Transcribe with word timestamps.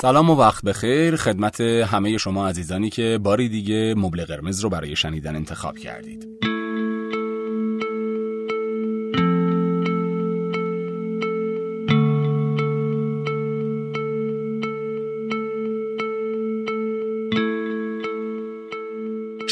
سلام 0.00 0.30
و 0.30 0.34
وقت 0.34 0.64
بخیر. 0.64 1.16
خدمت 1.16 1.60
همه 1.60 2.18
شما 2.18 2.48
عزیزانی 2.48 2.90
که 2.90 3.18
باری 3.22 3.48
دیگه 3.48 3.94
مبل 3.96 4.24
قرمز 4.24 4.60
رو 4.60 4.70
برای 4.70 4.96
شنیدن 4.96 5.36
انتخاب 5.36 5.78
کردید. 5.78 6.29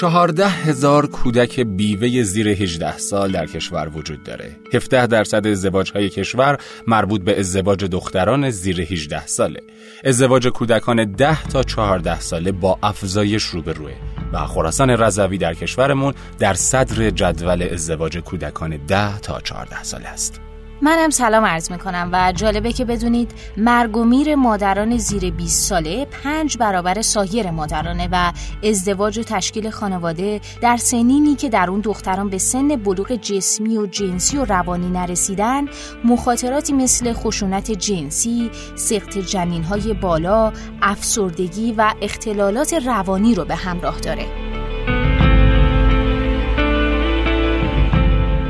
چهارده 0.01 0.49
هزار 0.49 1.07
کودک 1.07 1.61
بیوه 1.61 2.23
زیر 2.23 2.49
18 2.49 2.99
سال 2.99 3.33
در 3.33 3.47
کشور 3.47 3.89
وجود 3.95 4.23
داره. 4.23 4.57
17 4.75 5.07
درصد 5.07 5.47
ازدواج 5.47 5.93
های 5.93 6.09
کشور 6.09 6.59
مربوط 6.87 7.21
به 7.21 7.41
ازدواج 7.41 7.85
دختران 7.85 8.51
زیر 8.51 8.81
18 8.81 9.27
ساله. 9.27 9.61
ازدواج 10.05 10.49
کودکان 10.49 11.05
10 11.05 11.43
تا 11.43 11.63
14 11.63 12.21
ساله 12.21 12.53
با 12.53 12.79
افزایش 12.83 13.43
روبروه 13.43 13.93
و 14.33 14.47
خراسان 14.47 14.91
رضوی 14.91 15.39
در 15.39 15.55
کشورمون 15.55 16.15
در 16.39 16.55
صدر 16.55 17.11
جدول 17.11 17.69
ازدواج 17.73 18.19
کودکان 18.19 18.77
10 18.77 19.19
تا 19.19 19.41
14 19.41 19.83
ساله 19.83 20.09
است. 20.09 20.41
منم 20.83 21.11
سلام 21.11 21.45
عرض 21.45 21.71
می‌کنم 21.71 22.11
و 22.13 22.33
جالبه 22.33 22.73
که 22.73 22.85
بدونید 22.85 23.31
مرگ 23.57 23.97
و 23.97 24.05
میر 24.05 24.35
مادران 24.35 24.97
زیر 24.97 25.31
20 25.31 25.69
ساله 25.69 26.05
پنج 26.05 26.59
برابر 26.59 27.03
سایر 27.03 27.51
مادرانه 27.51 28.09
و 28.13 28.33
ازدواج 28.65 29.19
و 29.19 29.23
تشکیل 29.23 29.71
خانواده 29.71 30.41
در 30.63 30.77
سنینی 30.77 31.35
که 31.35 31.49
در 31.49 31.71
اون 31.71 31.81
دختران 31.81 32.29
به 32.29 32.39
سن 32.39 32.69
بلوغ 32.69 33.13
جسمی 33.13 33.79
و 33.79 33.87
جنسی 33.87 34.39
و 34.39 34.45
روانی 34.45 34.91
نرسیدن 34.91 35.67
مخاطراتی 36.05 36.73
مثل 36.73 37.13
خشونت 37.13 37.71
جنسی، 37.71 38.51
سقط 38.75 39.19
جنین 39.19 39.65
های 39.65 39.95
بالا، 39.95 40.53
افسردگی 40.83 41.73
و 41.73 41.95
اختلالات 42.03 42.75
روانی 42.75 43.35
رو 43.35 43.45
به 43.45 43.55
همراه 43.55 44.01
داره. 44.01 44.48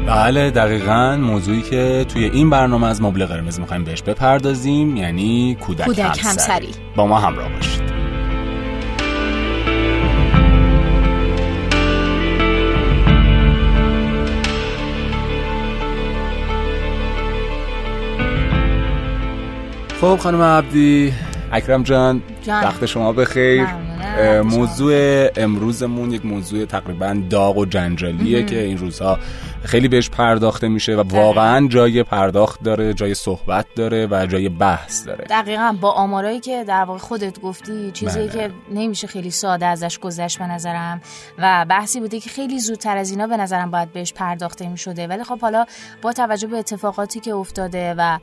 بله 0.09 0.51
دقیقا 0.51 1.17
موضوعی 1.17 1.63
که 1.63 2.07
توی 2.09 2.25
این 2.25 2.51
برنامه 2.51 2.87
از 2.87 3.03
مبل 3.03 3.27
قرمز 3.27 3.61
می‌خوایم 3.61 3.85
بهش 3.85 4.03
بپردازیم 4.03 4.97
یعنی 4.97 5.57
کودک, 5.61 5.85
کودک 5.85 6.21
همسری. 6.25 6.69
با 6.97 7.07
ما 7.07 7.19
همراه 7.19 7.49
باشید 7.53 7.83
خب 20.01 20.17
خانم 20.17 20.43
عبدی 20.43 21.13
اکرم 21.53 21.83
جان, 21.83 22.23
جان. 22.43 22.65
وقت 22.65 22.87
شما 22.87 23.13
بخیر. 23.13 23.67
موضوع 24.45 24.93
امروزمون 25.37 26.13
یک 26.13 26.27
موضوع 26.27 26.65
تقریبا 26.65 27.17
داغ 27.31 27.59
و 27.59 27.65
جنجالیه 27.65 28.43
که 28.43 28.63
این 28.63 28.79
روزها 28.79 29.19
خیلی 29.65 29.89
بهش 29.89 30.11
پرداخته 30.11 30.69
میشه 30.69 30.97
و 30.97 31.03
واقعا 31.03 31.69
جای 31.69 32.03
پرداخت 32.03 32.63
داره 32.63 32.95
جای 32.95 33.15
صحبت 33.15 33.67
داره 33.77 34.07
و 34.11 34.27
جای 34.27 34.49
بحث 34.49 35.07
داره. 35.07 35.25
دقیقا 35.31 35.77
با 35.81 35.91
آمارایی 35.91 36.41
که 36.41 36.65
در 36.65 36.85
واقع 36.85 36.99
خودت 36.99 37.41
گفتی 37.41 37.91
چیزی 37.91 38.19
بله. 38.19 38.29
که 38.29 38.51
نمیشه 38.71 39.07
خیلی 39.07 39.31
ساده 39.31 39.67
ازش 39.67 39.99
گذشت 39.99 40.39
به 40.39 40.47
نظرم 40.47 41.01
و 41.39 41.67
بحثی 41.69 42.01
بوده 42.01 42.21
که 42.21 42.31
خیلی 42.31 42.61
زودتر 42.61 42.97
از 42.97 43.11
اینا 43.11 43.27
به 43.27 43.37
نظرم 43.37 43.71
باید 43.71 43.93
بهش 43.93 44.13
پرداخته 44.13 44.69
می‌شده. 44.69 45.07
ولی 45.07 45.25
خب 45.25 45.41
حالا 45.41 45.65
با 46.03 46.13
توجه 46.13 46.47
به 46.47 46.59
اتفاقاتی 46.59 47.21
که 47.21 47.35
افتاده 47.35 47.95
و 47.99 48.19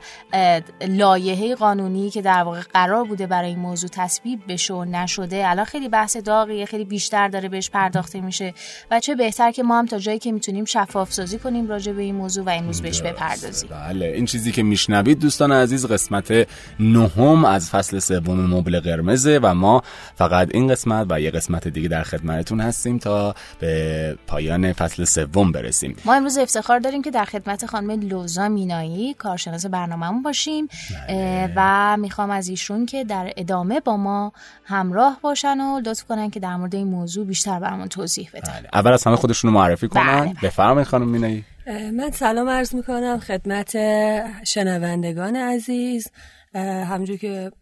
لایحه 0.88 1.54
قانونی 1.54 2.10
که 2.10 2.22
در 2.22 2.42
واقع 2.42 2.60
قرار 2.60 3.04
بوده 3.04 3.26
برای 3.26 3.48
این 3.48 3.58
موضوع 3.58 3.90
تصویب 3.92 4.40
بشه 4.48 4.74
و 4.74 4.84
نشده 4.84 5.50
الان 5.50 5.64
خیلی 5.64 5.88
بحث 5.88 6.16
داغیه 6.16 6.66
خیلی 6.66 6.84
بیشتر 6.84 7.28
داره 7.28 7.48
بهش 7.48 7.70
پرداخته 7.70 8.20
میشه 8.20 8.54
و 8.90 9.00
چه 9.00 9.14
بهتر 9.14 9.50
که 9.50 9.62
ما 9.62 9.78
هم 9.78 9.86
تا 9.86 9.98
جایی 9.98 10.18
که 10.18 10.32
می‌تونیم 10.32 10.64
شفاف 10.64 11.12
سازی 11.26 11.38
کنیم 11.38 11.68
راجع 11.68 11.92
به 11.92 12.02
این 12.02 12.14
موضوع 12.14 12.44
و 12.44 12.48
این 12.48 12.66
روز 12.66 12.82
بهش 12.82 13.02
بپردازیم. 13.02 13.68
بله 13.70 14.06
این 14.06 14.26
چیزی 14.26 14.52
که 14.52 14.62
میشنوید 14.62 15.18
دوستان 15.18 15.52
عزیز 15.52 15.86
قسمت 15.86 16.48
نهم 16.80 17.44
از 17.44 17.70
فصل 17.70 17.98
سوم 17.98 18.54
مبل 18.54 18.80
قرمزه 18.80 19.40
و 19.42 19.54
ما 19.54 19.82
فقط 20.14 20.48
این 20.54 20.68
قسمت 20.68 21.06
و 21.10 21.20
یه 21.20 21.30
قسمت 21.30 21.68
دیگه 21.68 21.88
در 21.88 22.02
خدمتتون 22.02 22.60
هستیم 22.60 22.98
تا 22.98 23.34
به 23.60 24.18
پایان 24.26 24.72
فصل 24.72 25.04
سوم 25.04 25.52
برسیم. 25.52 25.96
ما 26.04 26.14
امروز 26.14 26.38
افتخار 26.38 26.78
داریم 26.78 27.02
که 27.02 27.10
در 27.10 27.24
خدمت 27.24 27.66
خانم 27.66 28.00
لوزا 28.00 28.48
مینایی 28.48 29.14
کارشناس 29.14 29.66
برنامهمون 29.66 30.22
باشیم. 30.22 30.68
اه، 31.08 31.48
و 31.56 31.96
می‌خوام 31.96 32.30
از 32.30 32.48
ایشون 32.48 32.86
که 32.86 33.04
در 33.04 33.32
ادامه 33.36 33.80
با 33.80 33.96
ما 33.96 34.32
همراه 34.64 35.18
باشن 35.22 35.60
و 35.60 35.80
لطف 35.80 36.04
کنن 36.04 36.30
که 36.30 36.40
در 36.40 36.56
مورد 36.56 36.74
این 36.74 36.88
موضوع 36.88 37.26
بیشتر 37.26 37.60
برامون 37.60 37.88
توضیح 37.88 38.30
بدن. 38.34 38.52
بله. 38.52 38.68
اول 38.72 38.92
از 38.92 39.04
همه 39.04 39.16
خودشون 39.16 39.50
معرفی 39.50 39.88
کنن. 39.88 40.20
بله، 40.20 40.32
بله. 40.32 40.40
بفرمایید 40.42 40.88
خانم 40.88 41.08
مینایی 41.16 41.44
من 41.90 42.10
سلام 42.10 42.48
عرض 42.48 42.74
می 42.74 42.82
کنم 42.82 43.18
خدمت 43.18 43.76
شنوندگان 44.44 45.36
عزیز. 45.36 46.08
همجور 46.54 47.16
که 47.16 47.52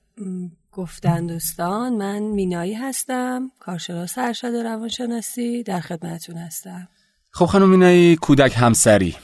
گفتن 0.72 1.26
دوستان 1.26 1.92
من 1.92 2.18
مینایی 2.18 2.74
هستم 2.74 3.50
کارشناس 3.60 4.18
ارشد 4.18 4.46
روانشناسی 4.46 5.62
در 5.62 5.80
خدمتتون 5.80 6.36
هستم. 6.36 6.88
خب 7.30 7.44
خانم 7.44 7.68
مینایی 7.68 8.16
کودک 8.16 8.54
همسری 8.56 9.16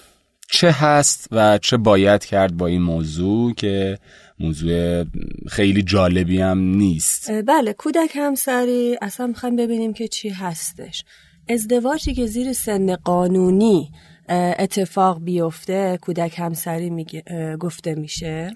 چه 0.51 0.71
هست 0.71 1.29
و 1.33 1.59
چه 1.59 1.77
باید 1.77 2.25
کرد 2.25 2.57
با 2.57 2.67
این 2.67 2.83
موضوع 2.83 3.55
که 3.55 3.99
موضوع 4.41 5.05
خیلی 5.49 5.83
جالبی 5.83 6.41
هم 6.41 6.59
نیست؟ 6.59 7.31
بله 7.31 7.73
کودک 7.73 8.11
همسری 8.15 8.99
اصلا 9.03 9.27
می‌خوایم 9.27 9.57
ببینیم 9.57 9.93
که 9.93 10.09
چی 10.09 10.29
هستش. 10.29 11.05
ازدواجی 11.49 12.15
که 12.15 12.27
زیر 12.27 12.53
سن 12.53 12.97
قانونی 12.97 13.93
اتفاق 14.35 15.21
بیفته 15.21 15.99
کودک 16.03 16.39
همسری 16.39 16.91
میگه- 16.91 17.23
اه، 17.27 17.57
گفته 17.57 17.95
میشه. 17.95 18.55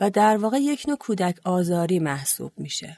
و 0.00 0.10
در 0.10 0.36
واقع 0.36 0.58
یک 0.58 0.84
نوع 0.88 0.96
کودک 0.96 1.36
آزاری 1.44 1.98
محسوب 1.98 2.52
میشه. 2.56 2.96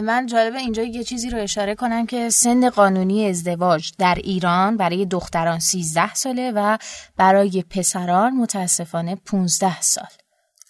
من 0.00 0.26
جالبه 0.26 0.58
اینجا 0.58 0.82
یه 0.82 1.04
چیزی 1.04 1.30
رو 1.30 1.38
اشاره 1.38 1.74
کنم 1.74 2.06
که 2.06 2.30
سن 2.30 2.70
قانونی 2.70 3.26
ازدواج 3.28 3.92
در 3.98 4.14
ایران 4.24 4.76
برای 4.76 5.06
دختران 5.06 5.58
13 5.58 6.14
ساله 6.14 6.52
و 6.54 6.78
برای 7.16 7.64
پسران 7.70 8.32
متاسفانه 8.36 9.16
15 9.16 9.80
سال. 9.80 10.06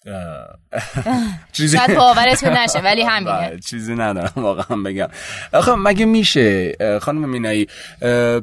چیزی 1.53 1.77
شاید 1.77 1.95
باورتون 1.95 2.49
نشه 2.49 2.79
ولی 2.79 3.03
همینه. 3.09 3.31
بله، 3.31 3.59
چیزی 3.59 3.95
ندارم 3.95 4.31
واقعا 4.35 4.77
بگم. 4.77 5.07
آخه 5.53 5.75
مگه 5.75 6.05
میشه؟ 6.05 6.75
خانم 7.01 7.29
مینایی 7.29 7.67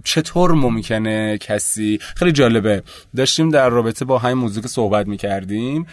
چطور 0.04 0.52
ممکنه 0.52 1.38
کسی 1.38 1.98
خیلی 2.16 2.32
جالبه. 2.32 2.82
داشتیم 3.16 3.50
در 3.50 3.68
رابطه 3.68 4.04
با 4.04 4.18
همین 4.18 4.34
موضوع 4.34 4.62
که 4.62 4.68
صحبت 4.68 5.06
می‌کردیم 5.06 5.86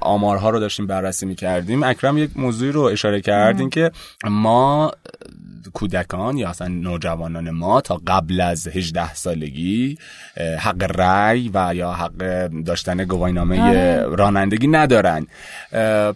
آمارها 0.00 0.50
رو 0.50 0.60
داشتیم 0.60 0.86
بررسی 0.86 1.26
می‌کردیم. 1.26 1.82
اکرم 1.82 2.18
یک 2.18 2.30
موضوعی 2.36 2.72
رو 2.72 2.80
اشاره 2.80 3.20
کردیم 3.20 3.70
که 3.70 3.90
ما 4.24 4.92
کودکان 5.74 6.38
یا 6.38 6.48
اصلا 6.48 6.68
نوجوانان 6.68 7.50
ما 7.50 7.80
تا 7.80 8.00
قبل 8.06 8.40
از 8.40 8.68
18 8.68 9.14
سالگی 9.14 9.98
حق 10.58 11.00
رأی 11.00 11.50
و 11.54 11.74
یا 11.74 11.92
حق 11.92 12.48
داشتن 12.66 13.04
گواهینامه 13.04 13.62
آره. 13.62 14.16
رانندگی 14.16 14.66
ندارن 14.66 15.26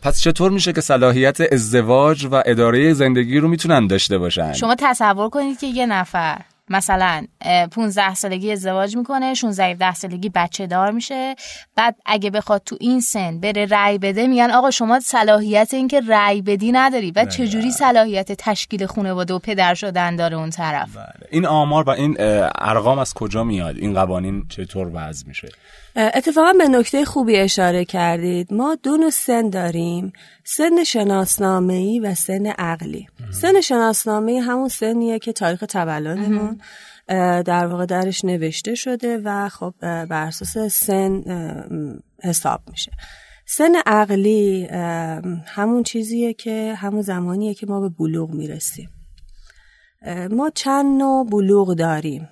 پس 0.02 0.20
چطور 0.20 0.50
میشه 0.50 0.72
که 0.72 0.80
صلاحیت 0.80 1.52
ازدواج 1.52 2.24
و 2.24 2.42
اداره 2.46 2.92
زندگی 2.92 3.38
رو 3.38 3.48
می‌تونن 3.48 3.86
داشته 3.86 4.18
باشن 4.18 4.52
شما 4.52 4.74
تصور 4.78 5.28
کنید 5.28 5.58
که 5.58 5.66
یه 5.66 5.86
نفر 5.86 6.40
مثلا 6.70 7.26
اه، 7.40 7.66
15 7.66 8.14
سالگی 8.14 8.52
ازدواج 8.52 8.96
می‌کنه 8.96 9.34
16 9.34 9.64
17 9.64 9.94
سالگی 9.94 10.28
بچه 10.28 10.66
دار 10.66 10.90
میشه. 10.90 11.34
بعد 11.76 11.96
اگه 12.06 12.30
بخواد 12.30 12.62
تو 12.66 12.76
این 12.80 13.00
سن 13.00 13.40
بره 13.40 13.66
رأی 13.66 13.98
بده 13.98 14.26
میگن 14.26 14.50
آقا 14.50 14.70
شما 14.70 15.00
صلاحیت 15.00 15.74
این 15.74 15.88
که 15.88 16.00
رأی 16.08 16.42
بدی 16.42 16.72
نداری. 16.72 17.12
بعد 17.12 17.30
چجوری 17.30 17.70
صلاحیت 17.70 18.32
تشکیل 18.32 18.86
خانواده 18.86 19.34
و 19.34 19.38
پدر 19.38 19.74
شدن 19.74 20.16
داره 20.16 20.36
اون 20.36 20.50
طرف؟ 20.50 20.96
بله. 20.96 21.28
این 21.30 21.46
آمار 21.46 21.84
و 21.84 21.90
این 21.90 22.16
ارقام 22.54 22.98
از 22.98 23.14
کجا 23.14 23.44
میاد؟ 23.44 23.76
این 23.76 23.94
قوانین 23.94 24.46
چطور 24.48 24.90
وضع 24.94 25.28
میشه؟ 25.28 25.48
اتفاقا 25.96 26.52
به 26.58 26.68
نکته 26.68 27.04
خوبی 27.04 27.36
اشاره 27.36 27.84
کردید. 27.84 28.54
ما 28.54 28.74
دو 28.82 28.96
نوع 28.96 29.10
سن 29.10 29.50
داریم. 29.50 30.12
سن 30.44 30.84
شناسنامه‌ای 30.84 32.00
و 32.00 32.14
سن 32.14 32.46
عقلی. 32.46 33.06
سن 33.32 33.60
شناسنامه‌ای 33.60 34.38
همون 34.38 34.68
سنیه 34.68 35.18
که 35.18 35.32
تاریخ 35.32 35.64
تولدمون 35.68 36.60
در 37.42 37.66
واقع 37.66 37.86
درش 37.86 38.24
نوشته 38.24 38.74
شده 38.74 39.18
و 39.24 39.48
خب 39.48 39.74
بر 39.80 40.26
اساس 40.26 40.58
سن 40.58 41.22
حساب 42.22 42.60
میشه. 42.70 42.92
سن 43.46 43.72
عقلی 43.86 44.66
همون 45.46 45.82
چیزیه 45.82 46.34
که 46.34 46.74
همون 46.76 47.02
زمانیه 47.02 47.54
که 47.54 47.66
ما 47.66 47.80
به 47.80 47.88
بلوغ 47.88 48.30
می‌رسیم. 48.30 48.88
ما 50.30 50.50
چند 50.54 50.98
نوع 50.98 51.26
بلوغ 51.30 51.74
داریم. 51.74 52.28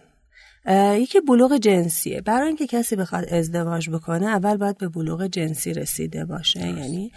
یکی 0.97 1.21
بلوغ 1.21 1.57
جنسیه. 1.57 2.21
برای 2.21 2.47
اینکه 2.47 2.67
کسی 2.67 2.97
بخواد 2.97 3.25
ازدواج 3.25 3.91
بکنه 3.91 4.27
اول 4.27 4.57
باید 4.57 4.79
به 4.79 4.89
بلوغ 4.89 5.27
جنسی 5.27 5.73
رسیده 5.73 6.25
باشه. 6.25 6.61
یعنی 6.61 7.13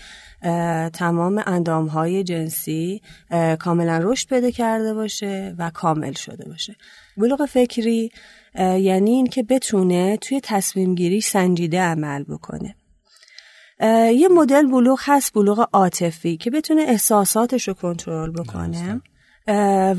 تمام 0.93 1.43
اندام 1.45 1.87
های 1.87 2.23
جنسی 2.23 3.01
کاملا 3.59 3.99
رشد 4.03 4.29
پیدا 4.29 4.51
کرده 4.51 4.93
باشه 4.93 5.55
و 5.57 5.69
کامل 5.69 6.13
شده 6.13 6.49
باشه. 6.49 6.75
بلوغ 7.17 7.45
فکری 7.45 8.11
یعنی 8.59 9.11
اینکه 9.11 9.43
بتونه 9.43 10.17
توی 10.17 10.39
تصمیم 10.43 10.95
گیری 10.95 11.21
سنجیده 11.21 11.81
عمل 11.81 12.23
بکنه. 12.23 12.75
یه 14.13 14.27
مدل 14.31 14.67
بلوغ 14.67 14.99
هست 15.03 15.33
بلوغ 15.33 15.69
عاطفی 15.73 16.37
که 16.37 16.51
بتونه 16.51 16.81
احساساتش 16.81 17.67
رو 17.67 17.73
کنترل 17.73 18.31
بکنه. 18.31 19.01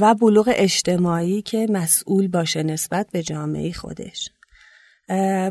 و 0.00 0.14
بلوغ 0.14 0.52
اجتماعی 0.56 1.42
که 1.42 1.66
مسئول 1.70 2.28
باشه 2.28 2.62
نسبت 2.62 3.06
به 3.12 3.22
جامعه 3.22 3.72
خودش. 3.72 4.30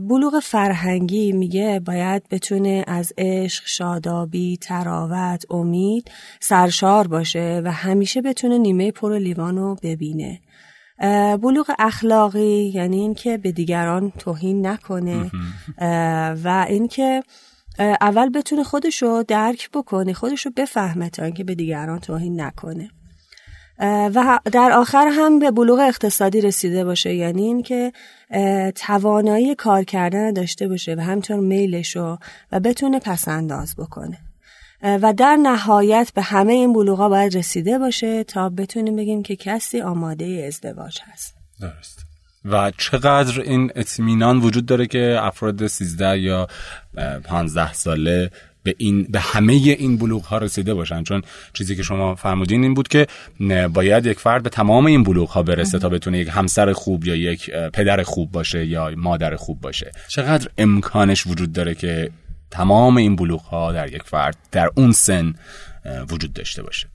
بلوغ 0.02 0.40
فرهنگی 0.40 1.32
میگه 1.32 1.82
باید 1.86 2.24
بتونه 2.32 2.84
از 2.88 3.14
عشق، 3.18 3.64
شادابی، 3.68 4.58
تراوت، 4.62 5.46
امید 5.50 6.12
سرشار 6.40 7.08
باشه 7.08 7.62
و 7.64 7.72
همیشه 7.72 8.22
بتونه 8.22 8.58
نیمه 8.58 8.92
پر 8.92 9.18
لیوان 9.18 9.58
رو 9.58 9.76
ببینه. 9.84 10.42
بلوغ 11.42 11.72
اخلاقی 11.80 12.72
یعنی 12.76 12.98
اینکه 12.98 13.38
به 13.38 13.52
دیگران 13.52 14.12
توهین 14.12 14.68
نکنه 14.68 15.32
و 16.44 16.66
اینکه 16.70 17.24
اول 17.80 18.30
بتونه 18.30 18.64
خودشو 18.64 19.24
درک 19.28 19.70
بکنه 19.72 20.14
خودشو 20.14 20.50
بفهمه 20.58 21.10
تا 21.10 21.24
اینکه 21.24 21.44
به 21.44 21.56
دیگران 21.56 22.00
توهین 22.00 22.42
نکنه. 22.42 22.90
و 23.80 24.40
در 24.52 24.72
آخر 24.72 25.08
هم 25.12 25.40
به 25.40 25.52
بلوغ 25.52 25.80
اقتصادی 25.80 26.42
رسیده 26.42 26.84
باشه. 26.84 27.16
یعنی 27.16 27.44
اینکه 27.44 27.94
توانایی 28.76 29.56
کار 29.56 29.84
کردن 29.84 30.34
داشته 30.34 30.68
باشه 30.68 30.96
و 30.96 31.00
همینطور 31.00 31.40
میلشو 31.40 32.18
و 32.52 32.60
بتونه 32.60 33.00
پسنداز 33.00 33.76
بکنه. 33.76 34.18
و 34.84 35.14
در 35.14 35.36
نهایت 35.36 36.12
به 36.16 36.22
همه 36.22 36.54
این 36.54 36.74
بلوغا 36.74 37.10
باید 37.10 37.38
رسیده 37.38 37.80
باشه 37.80 38.24
تا 38.24 38.50
بتونیم 38.50 38.96
بگیم 38.96 39.24
که 39.24 39.36
کسی 39.36 39.82
آماده 39.82 40.46
ازدواج 40.48 41.00
هست. 41.04 41.36
درست. 41.62 42.06
و 42.46 42.72
چقدر 42.78 43.42
این 43.42 43.72
اطمینان 43.76 44.40
وجود 44.40 44.66
داره 44.66 44.88
که 44.88 45.18
افراد 45.22 45.68
13 45.68 46.20
یا 46.20 46.48
15 47.24 47.74
ساله 47.74 48.32
به 48.68 48.76
این 48.78 49.04
به 49.10 49.20
همه 49.20 49.54
این 49.54 49.98
بلوغ 49.98 50.24
ها 50.24 50.38
رسیده 50.38 50.74
باشن. 50.74 51.04
چون 51.04 51.22
چیزی 51.54 51.76
که 51.76 51.84
شما 51.84 52.16
فرمودین 52.16 52.64
این 52.64 52.74
بود 52.74 52.88
که 52.88 53.08
باید 53.74 54.06
یک 54.06 54.20
فرد 54.20 54.44
به 54.44 54.50
تمام 54.50 54.86
این 54.86 55.04
بلوغ 55.04 55.30
ها 55.30 55.44
برسه 55.44 55.80
تا 55.80 55.90
بتونه 55.90 56.20
یک 56.20 56.30
همسر 56.32 56.74
خوب 56.74 57.06
یا 57.06 57.16
یک 57.16 57.50
پدر 57.74 58.04
خوب 58.04 58.32
باشه 58.32 58.66
یا 58.66 58.92
مادر 58.98 59.36
خوب 59.36 59.62
باشه. 59.62 59.92
چقدر 60.08 60.50
امکانش 60.58 61.28
وجود 61.28 61.54
داره 61.54 61.76
که 61.76 62.10
تمام 62.52 62.98
این 62.98 63.16
بلوغ 63.16 63.42
ها 63.42 63.72
در 63.72 63.94
یک 63.94 64.04
فرد 64.04 64.38
در 64.52 64.70
اون 64.76 64.92
سن 64.92 65.34
وجود 66.10 66.34
داشته 66.34 66.64
باشه؟ 66.64 66.88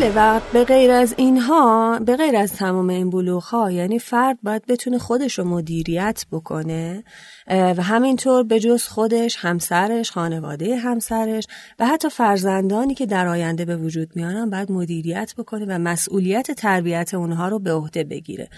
بله 0.00 0.12
و 0.16 0.40
به 0.52 0.64
غیر 0.64 0.90
از 0.90 1.14
اینها 1.16 1.98
به 1.98 2.16
غیر 2.16 2.36
از 2.36 2.52
تمام 2.52 2.88
این 2.88 3.10
بلوغ 3.10 3.42
ها 3.42 3.70
یعنی 3.70 3.98
فرد 3.98 4.38
باید 4.42 4.66
بتونه 4.66 4.98
خودش 4.98 5.38
رو 5.38 5.44
مدیریت 5.44 6.24
بکنه 6.32 7.04
و 7.48 7.82
همینطور 7.82 8.42
به 8.42 8.60
جز 8.60 8.84
خودش 8.84 9.36
همسرش 9.38 10.10
خانواده 10.10 10.76
همسرش 10.76 11.46
و 11.78 11.86
حتی 11.86 12.08
فرزندانی 12.08 12.94
که 12.94 13.06
در 13.06 13.26
آینده 13.26 13.64
به 13.64 13.76
وجود 13.76 14.16
میانن 14.16 14.50
باید 14.50 14.72
مدیریت 14.72 15.34
بکنه 15.38 15.64
و 15.68 15.78
مسئولیت 15.78 16.50
تربیت 16.50 17.14
اونها 17.14 17.48
رو 17.48 17.58
به 17.58 17.72
عهده 17.72 18.04
بگیره. 18.04 18.48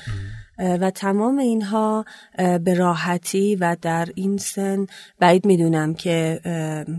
و 0.59 0.91
تمام 0.91 1.39
اینها 1.39 2.05
به 2.37 2.75
راحتی 2.75 3.57
و 3.57 3.77
در 3.83 4.09
این 4.15 4.39
سن 4.39 4.87
بعید 5.19 5.47
می‌دونم 5.47 5.95
که 5.95 6.41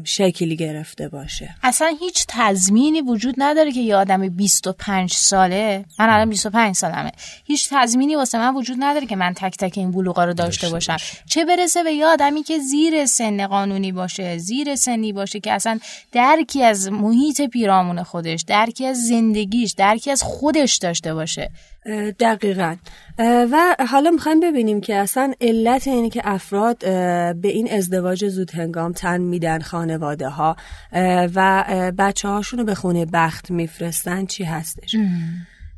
شکلی 0.03 0.55
گرفته 0.55 1.09
باشه. 1.09 1.55
اصلا 1.63 1.95
هیچ 1.99 2.25
تضمینی 2.27 3.01
وجود 3.01 3.35
نداره 3.37 3.71
که 3.71 3.79
یه 3.79 3.95
آدم 3.95 4.29
25 4.29 5.13
ساله 5.13 5.85
من 5.99 6.09
الان 6.09 6.29
25 6.29 6.75
سالمه. 6.75 7.11
هیچ 7.43 7.69
تضمینی 7.71 8.15
واسه 8.15 8.37
من 8.37 8.55
وجود 8.55 8.77
نداره 8.79 9.05
که 9.05 9.15
من 9.15 9.33
تک 9.33 9.57
تک 9.57 9.77
این 9.77 9.91
بلوغا 9.91 10.25
رو 10.25 10.33
داشته 10.33 10.69
باشم. 10.69 10.97
چه 11.29 11.45
برسه 11.45 11.83
به 11.83 11.91
یه 11.91 12.05
آدمی 12.05 12.43
که 12.43 12.59
زیر 12.59 13.05
سن 13.05 13.47
قانونی 13.47 13.91
باشه 13.91 14.37
زیر 14.37 14.75
سنی 14.75 15.13
باشه 15.13 15.39
که 15.39 15.51
اصلا 15.51 15.79
درکی 16.11 16.63
از 16.63 16.91
محیط 16.91 17.41
پیرامون 17.41 18.03
خودش 18.03 18.41
درکی 18.41 18.85
از 18.85 19.07
زندگیش 19.07 19.71
درکی 19.71 20.11
از 20.11 20.23
خودش 20.23 20.77
داشته 20.77 21.13
باشه. 21.13 21.51
دقیقا. 22.19 22.75
و 23.19 23.75
حالا 23.89 24.11
می‌خوایم 24.11 24.39
ببینیم 24.39 24.81
که 24.81 24.95
اصلا 24.95 25.33
علت 25.41 25.87
اینه 25.87 26.09
که 26.09 26.21
افراد 26.23 26.79
به 27.41 27.47
این 27.47 27.71
ازدواج 27.71 28.27
زود 28.27 28.51
هنگام 28.51 28.91
تن 28.91 29.21
میدن 29.21 29.59
خانواده 29.59 30.29
ها 30.29 30.55
و 31.35 31.63
بچه 31.97 32.27
هاشون 32.27 32.59
رو 32.59 32.65
به 32.65 32.75
خونه 32.75 33.05
بخت 33.05 33.51
میفرستن 33.51 34.25
چی 34.25 34.43
هستش؟ 34.43 34.95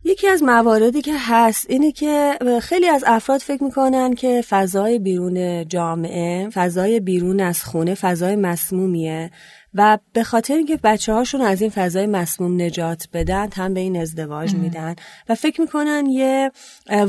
یکی 0.03 0.27
از 0.27 0.43
مواردی 0.43 1.01
که 1.01 1.13
هست 1.17 1.65
اینه 1.69 1.91
که 1.91 2.33
خیلی 2.61 2.87
از 2.87 3.03
افراد 3.07 3.39
فکر 3.39 3.63
می‌کنن 3.63 4.13
که 4.13 4.41
فضای 4.49 4.99
بیرون 4.99 5.67
جامعه 5.67 6.49
فضای 6.49 6.99
بیرون 6.99 7.39
از 7.39 7.63
خونه 7.63 7.93
فضای 7.95 8.35
مسمومیه. 8.35 9.31
و 9.75 9.97
به 10.13 10.23
خاطر 10.23 10.53
اینکه 10.53 10.79
بچه 10.83 11.13
هاشون 11.13 11.41
از 11.41 11.61
این 11.61 11.69
فضای 11.69 12.05
مسموم 12.07 12.61
نجات 12.61 13.07
بدن 13.13 13.49
هم 13.55 13.73
به 13.73 13.79
این 13.79 14.01
ازدواج 14.01 14.55
میدن 14.55 14.95
و 15.29 15.35
فکر 15.35 15.61
می‌کنن 15.61 16.05
یه 16.05 16.51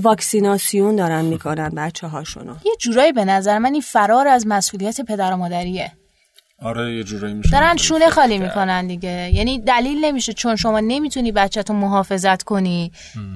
واکسیناسیون 0.03 0.97
دارن 0.97 1.25
می‌کنن 1.25 1.69
بچه 1.69 2.07
هاشونو 2.07 2.55
یه 2.65 2.77
جورایی 2.81 3.13
به 3.13 3.25
نظر 3.25 3.59
من 3.59 3.73
این 3.73 3.83
فرار 3.83 4.29
از 4.29 4.47
مسئولیت 4.47 5.01
پدر 5.01 5.33
و 5.33 5.37
مادریه. 5.37 5.93
آره 6.63 6.97
یه 6.97 7.05
جورایی 7.05 7.35
میشه 7.35 7.51
دارن 7.51 7.77
شونه 7.77 8.11
خالی 8.11 8.39
می‌کنن 8.39 8.87
دیگه. 8.87 9.31
یعنی 9.35 9.59
دلیل 9.59 10.05
نمیشه 10.05 10.33
چون 10.33 10.57
شما 10.57 10.81
نمی‌تونی 10.81 11.33
بچهتون 11.33 11.77
محافظت 11.77 12.43
کنی. 12.43 12.93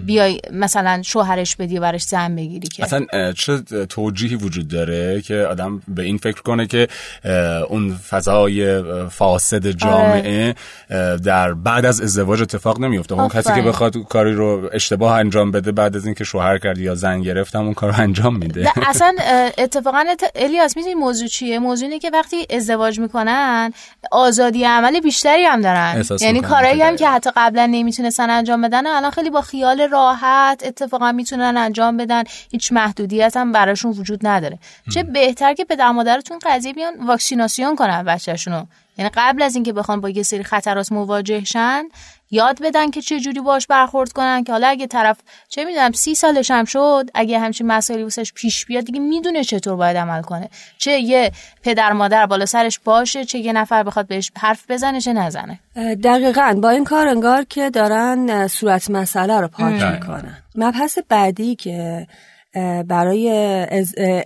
بیای 0.07 0.41
مثلا 0.53 1.03
شوهرش 1.03 1.57
بدی 1.57 1.79
و 1.79 1.81
براش 1.81 2.03
زن 2.03 2.37
بگیری 2.37 2.69
که. 2.69 2.85
اصلا 2.85 3.33
چه 3.33 3.59
توجیهی 3.89 4.37
وجود 4.37 4.69
داره 4.69 5.21
که 5.21 5.35
آدم 5.35 5.83
به 5.89 6.03
این 6.03 6.17
فکر 6.17 6.43
کنه 6.43 6.67
که 6.67 6.89
اون 7.69 7.95
فضای 7.95 8.83
فاسد 9.09 9.67
جامعه 9.67 10.55
در 11.25 11.55
بعد 11.55 11.85
از 11.85 12.00
ازدواج 12.00 12.43
اتفاق 12.43 12.81
نمیفته 12.81 13.15
اون 13.15 13.29
کسی 13.29 13.55
که 13.55 13.62
بخواد 13.62 13.97
کاری 14.09 14.33
رو 14.33 14.71
اشتباه 14.73 15.19
انجام 15.19 15.50
بده 15.50 15.73
بعد 15.73 15.97
از 15.97 16.07
اینکه 16.07 16.25
شوهر 16.25 16.59
کرد 16.59 16.79
یا 16.79 16.95
زن 16.95 17.23
گرفت 17.23 17.57
اون 17.57 17.75
کار 17.75 17.91
رو 17.91 18.00
انجام 18.00 18.37
میده. 18.37 18.73
اصلا 18.89 19.15
اتفاقا 19.59 20.05
الیاس 20.35 20.77
می‌دونی 20.77 20.95
موضوع 20.95 21.29
چیه؟ 21.29 21.59
موضوع 21.59 21.89
اینه 21.89 21.99
که 21.99 22.11
وقتی 22.12 22.47
ازدواج 22.50 23.00
می‌کنن 23.11 23.73
آزادی 24.11 24.64
عمل 24.64 25.00
بیشتری 25.00 25.45
هم 25.45 25.61
دارن. 25.61 26.05
یعنی 26.21 26.40
کارایی 26.40 26.83
هم 26.83 26.97
که 26.97 27.09
حتی 27.09 27.31
قبلا 27.37 27.67
نمی‌تونستن 27.67 28.31
انجام 28.31 28.61
بدن 28.62 28.87
الان 28.87 29.11
خیلی 29.11 29.31
با 29.31 29.40
خیال 29.40 29.88
راحت 29.88 30.62
اتفاقا 30.67 31.12
می‌تونن 31.12 31.57
انجام 31.57 31.97
بدن. 31.97 32.25
هیچ 32.50 32.73
محدودیت 32.73 33.37
هم 33.37 33.52
براشون 33.52 33.90
وجود 33.90 34.26
نداره. 34.26 34.59
چه 34.95 35.02
بهتر 35.02 35.55
که 35.55 35.64
پدر 35.64 35.90
مادرتون 35.90 36.38
قضیه 36.47 36.73
بیان 36.73 36.95
واکسیناسیون 37.07 37.76
کنن 37.76 38.02
بچه‌شونو. 38.02 38.64
یعنی 38.99 39.11
قبل 39.15 39.43
از 39.43 39.55
اینکه 39.55 39.73
بخوان 39.73 40.01
با 40.01 40.09
یه 40.09 40.23
سری 40.23 40.43
خطرات 40.43 40.93
مواجه 40.93 41.45
شن 41.45 41.85
یاد 42.31 42.63
بدن 42.63 42.91
که 42.91 43.03
چه 43.03 43.21
جوری 43.21 43.41
باش 43.41 43.67
برخورد 43.67 44.13
کنن 44.13 44.45
که 44.45 44.53
حالا 44.53 44.69
اگه 44.69 44.87
طرف 44.87 45.19
چه 45.49 45.65
می‌دونم 45.65 45.93
سی 45.93 46.15
سالش 46.15 46.51
هم 46.51 46.65
شد 46.65 47.11
اگه 47.15 47.39
همچین 47.39 47.67
مسائلی 47.67 48.03
واسش 48.03 48.33
پیش 48.33 48.67
بیاد 48.67 48.85
دیگه 48.85 49.01
می‌دونه 49.01 49.45
چطور 49.45 49.77
باید 49.77 49.97
عمل 49.97 50.23
کنه. 50.23 50.51
چه 50.79 50.91
یه 50.91 51.33
پدر 51.63 51.93
مادر 51.93 52.27
بالا 52.27 52.47
سرش 52.47 52.79
باشه 52.79 53.25
چه 53.25 53.39
یه 53.39 53.53
نفر 53.53 53.83
بخواد 53.83 54.07
بهش 54.07 54.33
حرف 54.39 54.71
بزنه 54.71 55.01
چه 55.01 55.13
نزنه. 55.13 55.61
دقیقا 56.05 56.59
با 56.63 56.71
این 56.71 56.85
کار 56.85 57.09
انگار 57.09 57.45
که 57.45 57.71
دارن 57.71 58.47
صورت 58.47 58.91
مسئله 58.91 59.41
رو 59.41 59.49
پاک 59.49 59.83
می‌کنن. 59.83 60.43
مبحث 60.55 60.99
بعدی 61.09 61.57
که 61.57 62.07
برای 62.88 63.28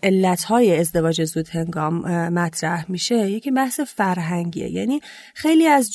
علتهای 0.03 0.79
ازدواج 0.79 1.25
زود 1.25 1.49
هنگام 1.49 1.95
مطرح 2.29 2.85
میشه. 2.89 3.31
یکی 3.31 3.51
بحث 3.51 3.81
فرهنگیه. 3.81 4.71
یعنی 4.71 5.01
خیلی 5.35 5.67
از 5.67 5.93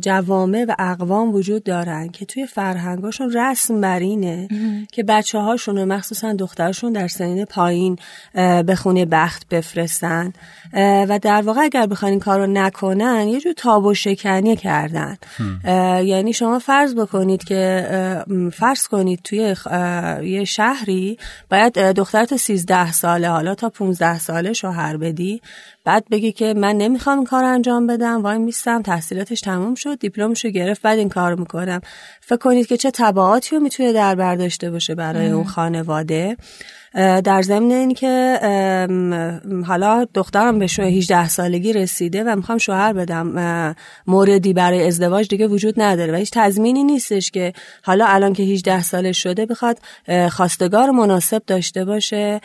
جوامع 0.00 0.64
و 0.68 0.74
اقوام 0.78 1.34
وجود 1.34 1.64
دارن 1.64 2.08
که 2.08 2.24
توی 2.24 2.46
فرهنگاشون 2.46 3.32
رسم 3.32 3.80
بر 3.80 3.98
اینه 3.98 4.48
که 4.92 5.02
بچه 5.02 5.38
هاشون 5.38 5.78
و 5.78 5.86
مخصوصا 5.86 6.32
دخترشون 6.32 6.92
در 6.92 7.08
سنین 7.08 7.44
پایین 7.44 7.96
به 8.66 8.74
خونه 8.76 9.04
بخت 9.04 9.48
بفرستن. 9.48 10.32
و 11.08 11.18
در 11.22 11.42
واقع 11.42 11.60
اگر 11.60 11.86
بخوان 11.86 12.10
این 12.10 12.20
کار 12.20 12.40
رو 12.40 12.46
نکنن 12.46 13.28
یه 13.28 13.40
جور 13.40 13.52
تاب 13.52 13.84
و 13.84 13.94
شکنی 13.94 14.56
کردن. 14.56 15.16
یعنی 16.04 16.32
شما 16.32 16.58
فرض 16.58 16.94
بکنید 16.94 17.44
که 17.44 17.86
فرض 18.52 18.88
کنید 18.88 19.20
توی 19.24 19.54
یه 20.22 20.44
شهری 20.44 21.18
باید 21.50 21.59
دختر 21.68 22.24
تا 22.24 22.36
13 22.36 22.92
ساله 22.92 23.28
حالا 23.28 23.54
تا 23.54 23.68
15 23.68 24.18
ساله 24.18 24.52
شوهر 24.52 24.96
بدی 24.96 25.40
بعد 25.84 26.04
بگی 26.10 26.32
که 26.32 26.54
من 26.54 26.76
نمی‌خوام 26.76 27.18
این 27.18 27.26
کار 27.26 27.44
انجام 27.44 27.86
بدم 27.86 28.22
وای 28.22 28.38
میستم 28.38 28.82
تحصیلاتش 28.82 29.40
تموم 29.40 29.74
شد 29.74 29.98
دیپلمشو 29.98 30.48
گرفت 30.48 30.82
بعد 30.82 30.98
این 30.98 31.08
کار 31.08 31.34
می‌کنم. 31.34 31.80
فکر 32.20 32.36
کنید 32.36 32.66
که 32.66 32.76
چه 32.76 32.90
تبعاتی 32.90 33.56
رو 33.56 33.62
می‌تونه 33.62 33.92
در 33.92 34.14
بر 34.14 34.34
داشته 34.34 34.70
باشه 34.70 34.94
برای 34.94 35.30
اون 35.30 35.44
خانواده. 35.44 36.36
در 37.24 37.42
ضمن 37.42 37.70
این 37.70 37.94
که 37.94 38.38
حالا 39.66 40.06
دخترم 40.14 40.58
به 40.58 40.64
18 40.64 41.28
سالگی 41.28 41.72
رسیده 41.72 42.24
و 42.24 42.36
می‌خوام 42.36 42.58
شوهر 42.58 42.92
بدم. 42.92 43.74
موردی 44.06 44.52
برای 44.52 44.86
ازدواج 44.86 45.28
دیگه 45.28 45.46
وجود 45.46 45.80
نداره 45.80 46.12
و 46.12 46.16
هیچ 46.16 46.30
تضمینی 46.32 46.84
نیستش 46.84 47.30
که 47.30 47.52
حالا 47.82 48.06
الان 48.08 48.32
که 48.32 48.42
18 48.42 48.82
ساله 48.82 49.12
شده 49.12 49.46
بخواد 49.46 49.78
خواستگار 50.30 50.90
مناسب 50.90 51.42
داشته 51.46 51.84
باشه. 51.84 52.40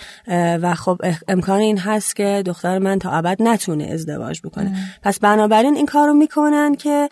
و 0.62 0.74
خب 0.76 1.02
امکان 1.28 1.60
این 1.60 1.78
هست 1.78 2.16
که 2.16 2.44
دختر 2.46 2.80
من 2.80 3.00
تا 3.00 3.10
ابد 3.26 3.42
نتونه 3.42 3.84
ازدواج 3.84 4.42
بکنه. 4.42 4.76
پس 5.02 5.20
بنابراین 5.20 5.76
این 5.76 5.86
کارو 5.86 6.14
می‌کنن 6.14 6.76
که 6.76 7.10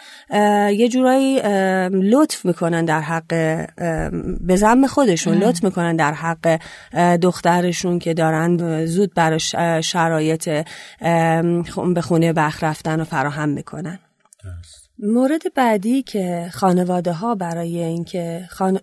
یه 0.77 0.89
جورایی 0.89 1.41
لطف 1.89 2.46
می‌کنن 2.46 2.86
در 2.86 3.01
حق 3.01 3.27
به 4.41 4.55
زم 4.55 4.88
خودشون 4.88 5.38
لطف 5.38 5.63
می‌کنن 5.63 5.96
در 5.96 6.13
حق 6.13 6.60
دخترشون 7.22 8.00
که 8.00 8.13
دارن 8.13 8.86
زود 8.86 9.13
براش 9.13 9.55
شرایط 9.82 10.50
به 11.93 12.01
خونه 12.01 12.34
بخ 12.34 12.63
رفتن 12.63 13.01
و 13.01 13.03
فراهم 13.03 13.50
می‌کنن. 13.50 14.00
مورد 15.00 15.42
بعدی 15.56 16.02
که 16.02 16.50
خانواده 16.54 17.14
ها 17.14 17.36
برای 17.36 17.84
اینکه 17.84 18.46
خان... 18.50 18.80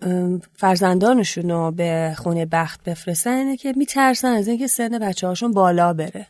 فرزندانشون 0.57 1.49
رو 1.49 1.71
به 1.71 2.13
خونه 2.17 2.45
بخت 2.45 2.83
بفرستن 2.83 3.31
اینه 3.31 3.57
که 3.57 3.73
میترسن 3.77 4.27
از 4.27 4.47
اینکه 4.47 4.67
سن 4.67 4.99
بچه 4.99 5.27
هاشون 5.27 5.51
بالا 5.51 5.93
بره. 5.93 6.27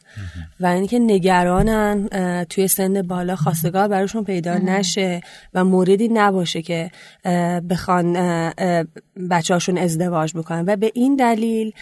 و 0.60 0.66
اینکه 0.66 1.00
نگرانن 1.00 2.08
توی 2.50 2.68
سن 2.68 3.02
بالا 3.02 3.36
خواستگار 3.36 3.88
براشون 3.88 4.24
پیدا 4.24 4.58
نشه 4.58 5.22
و 5.54 5.66
موردی 5.66 6.08
نباشه 6.08 6.62
که 6.62 6.92
بخوان 7.70 8.14
بچه 9.30 9.54
هاشون 9.54 9.78
ازدواج 9.78 10.34
بکنن. 10.38 10.64
و 10.68 10.76
به 10.76 10.92
این 10.94 11.16
دلیل 11.16 11.74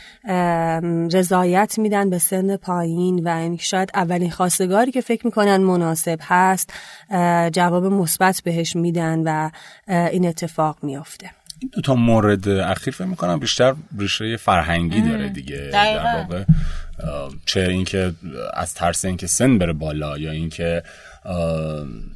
رضایت 1.13 1.79
میدن 1.79 2.09
به 2.09 2.17
سن 2.17 2.55
پایین 2.55 3.27
و 3.27 3.29
اینکه 3.29 3.63
شاید 3.63 3.91
اولین 3.93 4.31
خواستگاری 4.31 4.91
که 4.91 5.01
فکر 5.01 5.25
می‌کنن 5.25 5.57
مناسب 5.57 6.19
هست 6.21 6.73
جواب 7.51 7.88
مثبت 7.93 8.41
بهش 8.45 8.75
میدن 8.75 9.19
و 9.19 9.49
این 9.87 10.27
اتفاق 10.27 10.77
میافته. 10.81 11.31
این 11.59 11.71
دو 11.73 11.81
تا 11.81 11.95
مورد 11.95 12.49
اخیر 12.49 12.93
فکر 12.93 13.05
می‌کنم 13.05 13.39
بیشتر 13.39 13.75
ریشه 13.97 14.37
فرهنگی 14.37 15.01
داره 15.01 15.29
دیگه 15.29 15.69
در 15.73 16.15
واقع 16.15 16.43
چه 17.45 17.59
اینکه 17.59 18.13
از 18.53 18.73
ترس 18.73 19.05
اینکه 19.05 19.27
سن 19.27 19.57
بره 19.57 19.73
بالا 19.73 20.17
یا 20.17 20.31
اینکه 20.31 20.83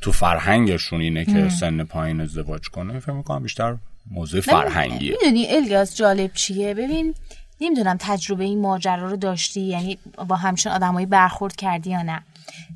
تو 0.01 0.11
فرهنگشون 0.11 1.01
اینه 1.01 1.25
که 1.25 1.49
سن 1.49 1.83
پایین 1.83 2.21
ازدواج 2.21 2.69
کنه 2.69 2.99
فکر 2.99 3.11
می‌کنم 3.11 3.43
بیشتر 3.43 3.77
موضوع 4.11 4.41
فرهنگیه. 4.41 5.17
می‌دونی 5.21 5.47
الیاس 5.49 5.95
جالب 5.95 6.33
چیه؟ 6.33 6.73
ببین 6.73 7.15
نمی‌دونم 7.61 7.97
تجربه 7.99 8.43
این 8.43 8.61
ماجرا 8.61 9.09
رو 9.09 9.17
داشتی؟ 9.17 9.61
یعنی 9.61 9.97
با 10.27 10.35
همچین 10.35 10.71
آدمایی 10.71 11.05
برخورد 11.05 11.55
کردی 11.55 11.89
یا 11.89 12.01
نه؟ 12.01 12.21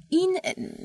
این 0.10 0.40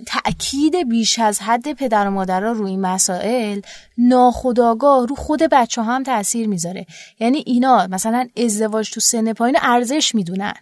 تأکید 0.06 0.88
بیش 0.88 1.18
از 1.18 1.40
حد 1.40 1.72
پدر 1.72 2.08
و 2.08 2.10
مادرها 2.10 2.52
روی 2.52 2.70
این 2.70 2.80
مسائل 2.80 3.60
ناخداگاه 3.98 5.06
رو 5.06 5.14
خود 5.14 5.42
بچه 5.42 5.82
ها 5.82 5.94
هم 5.94 6.02
تاثیر 6.02 6.48
می‌ذاره. 6.48 6.86
یعنی 7.20 7.42
اینا 7.46 7.86
مثلا 7.90 8.28
ازدواج 8.36 8.90
تو 8.90 9.00
سن 9.00 9.32
پایین 9.32 9.56
ارزش 9.62 10.14
می‌دونن. 10.14 10.54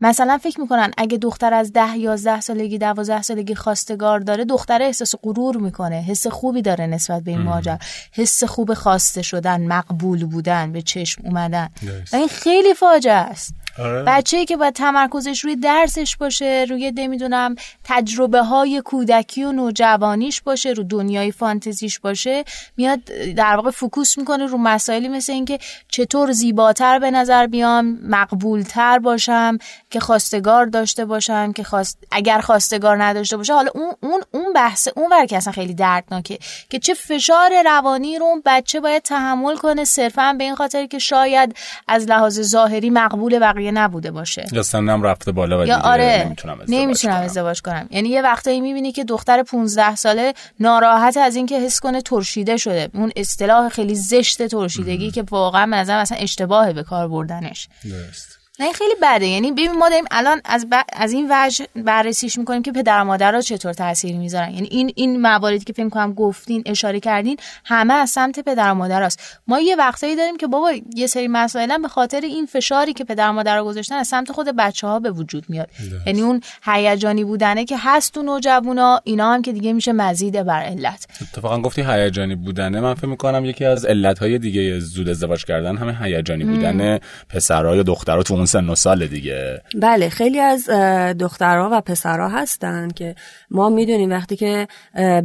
مثلا 0.00 0.38
فکر 0.38 0.60
می‌کنن 0.60 0.90
اگه 0.96 1.18
دختر 1.18 1.54
از 1.54 1.72
ده 1.72 1.98
یازده 1.98 2.40
سالگی 2.40 2.78
دوازده 2.78 3.22
سالگی 3.22 3.54
خواستگار 3.54 4.20
داره 4.20 4.44
دختر 4.44 4.82
احساس 4.82 5.14
غرور 5.22 5.56
می‌کنه 5.56 6.02
حس 6.02 6.26
خوبی 6.26 6.62
داره 6.62 6.86
نسبت 6.86 7.22
به 7.22 7.30
این 7.30 7.40
ماجرا. 7.40 7.78
حس 8.12 8.44
خوب 8.44 8.74
خواسته 8.74 9.22
شدن 9.22 9.66
مقبول 9.66 10.24
بودن 10.24 10.72
به 10.72 10.82
چشم 10.82 11.22
اومدن. 11.24 11.68
و 12.12 12.16
این 12.16 12.28
خیلی 12.28 12.74
فاجعه 12.74 13.12
است. 13.12 13.54
آره. 13.78 14.02
بچه 14.02 14.44
که 14.44 14.56
باید 14.56 14.74
تمرکزش 14.74 15.44
روی 15.44 15.56
درسش 15.56 16.16
باشه 16.16 16.66
روی 16.68 16.92
نمی‌دونم 16.96 17.54
تجربه 17.84 18.42
های 18.42 18.82
کودکی 18.84 19.44
و 19.44 19.52
نوجوانیش 19.52 20.40
باشه 20.40 20.70
رو 20.70 20.82
دنیای 20.82 21.32
فانتزیش 21.32 22.00
باشه 22.00 22.44
میاد 22.76 23.04
در 23.36 23.56
واقع 23.56 23.70
فکوس 23.70 24.18
می‌کنه 24.18 24.46
رو 24.46 24.58
مسائلی 24.58 25.08
مثل 25.08 25.32
اینکه 25.32 25.58
چطور 25.88 26.32
زیباتر 26.32 26.98
به 26.98 27.10
نظر 27.10 27.46
بیام 27.46 27.98
مقبولتر 28.02 28.98
باشم 28.98 29.58
که 29.90 30.00
خواستگار 30.00 30.66
داشته 30.66 31.04
باشم 31.04 31.52
که 31.52 31.62
خواست... 31.62 31.98
اگر 32.10 32.40
خواستگار 32.40 33.02
نداشته 33.04 33.36
باشه 33.36 33.54
حالا 33.54 33.70
اون 33.74 33.92
اون 34.00 34.22
اون 34.30 34.52
بحث 34.52 34.88
اون 34.96 35.12
ور 35.12 35.26
که 35.26 35.36
اصلا 35.36 35.52
خیلی 35.52 35.74
دردناکه 35.74 36.38
که 36.70 36.78
چه 36.78 36.94
فشار 36.94 37.62
روانی 37.64 38.18
رو 38.18 38.24
اون 38.24 38.42
بچه 38.44 38.80
باید 38.80 39.02
تحمل 39.02 39.56
کنه 39.56 39.84
صرفا 39.84 40.34
به 40.38 40.44
این 40.44 40.54
خاطر 40.54 40.86
که 40.86 40.98
شاید 40.98 41.56
از 41.88 42.06
لحاظ 42.06 42.40
ظاهری 42.40 42.90
مقبول 42.90 43.38
بقیه 43.38 43.61
نبوده 43.70 44.10
باشه. 44.10 44.46
یا 44.52 44.62
سنم 44.62 45.02
رفته 45.02 45.32
بالا 45.32 45.62
و 45.62 45.66
یا 45.66 45.78
آره 45.78 46.22
نمی‌تونم 46.26 46.60
ازدواج, 46.60 46.80
نمی‌تونم 46.80 47.14
کنم. 47.14 47.24
ازدواج 47.24 47.62
کنم. 47.62 47.88
یعنی 47.90 48.08
یه 48.08 48.22
وقتایی 48.22 48.60
می‌بینی 48.60 48.92
که 48.92 49.04
دختر 49.04 49.42
15 49.42 49.96
ساله 49.96 50.34
ناراحت 50.60 51.16
از 51.16 51.36
اینکه 51.36 51.60
حس 51.60 51.80
کنه 51.80 52.02
ترشیده 52.02 52.56
شده. 52.56 52.88
اون 52.94 53.12
اصطلاح 53.16 53.68
خیلی 53.68 53.94
زشت 53.94 54.46
ترشیدگی 54.46 55.10
که 55.10 55.24
واقعا 55.30 55.66
مثلا 55.66 56.00
مثلا 56.00 56.18
اشتباهه 56.18 56.72
به 56.72 56.82
کار 56.82 57.08
بردنش. 57.08 57.68
درست. 57.84 58.31
نه 58.60 58.72
خیلی 58.72 58.94
بده. 59.02 59.26
یعنی 59.26 59.52
ببین 59.52 59.72
ما 59.72 59.88
داریم 59.88 60.04
الان 60.10 60.40
از, 60.44 60.66
از 60.92 61.12
این 61.12 61.26
وجه 61.30 61.66
بررسیش 61.76 62.38
می‌کنیم 62.38 62.62
که 62.62 62.72
پدر 62.72 63.00
و 63.00 63.04
مادر 63.04 63.40
چطور 63.40 63.72
تاثیر 63.72 64.16
می‌ذارن. 64.16 64.50
یعنی 64.50 64.68
این 64.70 64.92
این 64.96 65.20
مواردی 65.20 65.64
که 65.64 65.72
فکر 65.72 65.88
کنم 65.88 66.14
گفتین 66.14 66.62
اشاره 66.66 67.00
کردین 67.00 67.36
همه 67.64 67.94
از 67.94 68.10
سمت 68.10 68.40
پدر 68.40 68.72
و 68.72 68.74
مادر 68.74 69.02
است. 69.02 69.40
ما 69.46 69.60
یه 69.60 69.76
وقتایی 69.76 70.16
داریم 70.16 70.36
که 70.36 70.46
بابا 70.46 70.72
یه 70.94 71.06
سری 71.06 71.28
مسائل 71.28 71.78
به 71.82 71.88
خاطر 71.88 72.20
این 72.20 72.46
فشاری 72.46 72.92
که 72.92 73.04
پدر 73.04 73.30
و 73.30 73.32
مادر 73.32 73.62
گذاشتن 73.62 73.94
از 73.94 74.08
سمت 74.08 74.32
خود 74.32 74.46
بچه 74.58 74.86
ها 74.86 74.98
به 74.98 75.10
وجود 75.10 75.44
میاد. 75.48 75.68
یعنی 76.06 76.20
اون 76.20 76.40
هیجانی 76.64 77.24
بودنه 77.24 77.64
که 77.64 77.76
هست 77.78 78.14
تو 78.14 78.22
نوجوانا 78.22 79.00
اینا 79.04 79.32
هم 79.32 79.42
که 79.42 79.52
دیگه 79.52 79.72
میشه 79.72 79.92
مزید 79.92 80.42
بر 80.42 80.62
علت. 80.62 81.06
اتفاقا 81.20 81.60
گفتی 81.60 81.82
هیجانی 81.82 82.34
بودنه. 82.34 82.80
من 82.80 82.94
فکر 82.94 83.06
می‌کنم 83.06 83.44
یکی 83.44 83.64
از 83.64 83.84
علت 83.84 84.18
های 84.18 84.38
دیگه 84.38 84.78
زود 84.78 85.08
ازدواج 85.08 85.44
کردن 85.44 85.76
همه 85.76 85.98
هیجانی 86.02 86.44
بودن 86.44 86.98
پسرها 87.28 87.76
یا 87.76 87.82
دخترها 87.82 88.22
تو 88.22 88.34
اون 88.34 88.46
سن 88.52 88.68
و 88.68 88.74
سال 88.74 89.06
دیگه. 89.06 89.62
بله 89.74 90.08
خیلی 90.08 90.40
از 90.40 90.70
دخترها 91.18 91.68
و 91.72 91.80
پسرها 91.80 92.28
هستن 92.28 92.88
که 92.88 93.14
ما 93.50 93.68
می‌دونیم 93.68 94.10
وقتی 94.10 94.36
که 94.36 94.68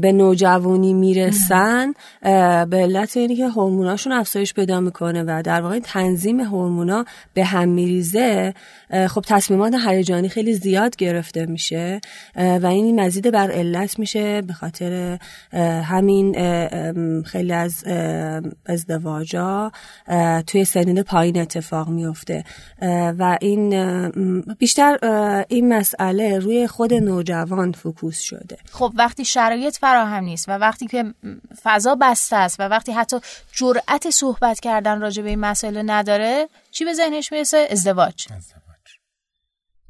به 0.01 0.11
نوجوانی 0.11 0.93
می‌رسن 0.93 1.93
به 2.69 2.77
علت 2.77 3.17
اینی 3.17 3.35
که 3.35 3.47
هورموناشون 3.47 4.13
افزایش 4.13 4.53
پیدا 4.53 4.79
می‌کنه 4.79 5.23
و 5.23 5.41
در 5.45 5.61
واقع 5.61 5.79
تنظیم 5.79 6.39
هورمونا 6.39 7.05
به 7.33 7.45
هم 7.45 7.69
میریزه 7.69 8.53
خب 9.07 9.23
تصمیمات 9.27 9.73
هیجانی 9.87 10.29
خیلی 10.29 10.53
زیاد 10.53 10.95
گرفته 10.95 11.45
میشه 11.45 12.01
و 12.35 12.65
این 12.65 13.01
مزید 13.01 13.31
بر 13.31 13.51
علت 13.51 13.99
میشه 13.99 14.41
به 14.41 14.53
خاطر 14.53 15.17
همین 15.83 16.35
خیلی 17.23 17.53
از 17.53 17.83
ازدواجا 18.65 19.71
توی 20.47 20.65
سنین 20.65 21.03
پایین 21.03 21.41
اتفاق 21.41 21.89
میفته 21.89 22.43
و 23.19 23.37
این 23.41 24.09
بیشتر 24.53 24.97
این 25.49 25.73
مسئله 25.73 26.39
روی 26.39 26.67
خود 26.67 26.93
نوجوان 26.93 27.71
فکوس 27.71 28.19
شده. 28.19 28.57
خب 28.71 28.93
وقتی 28.95 29.25
شرایط 29.25 29.77
فراهم 29.77 30.23
نیست 30.23 30.49
و 30.49 30.51
وقتی 30.51 30.87
که 30.87 31.13
فضا 31.63 31.95
بسته 31.95 32.35
است 32.35 32.59
و 32.59 32.63
وقتی 32.63 32.91
حتی 32.91 33.17
جرأت 33.51 34.09
صحبت 34.09 34.59
کردن 34.59 35.01
راجع 35.01 35.23
به 35.23 35.29
این 35.29 35.39
مسئله 35.39 35.83
نداره 35.83 36.49
چی 36.71 36.85
به 36.85 36.93
ذهنش 36.93 37.31
می‌رسه؟ 37.31 37.67
ازدواج. 37.71 38.27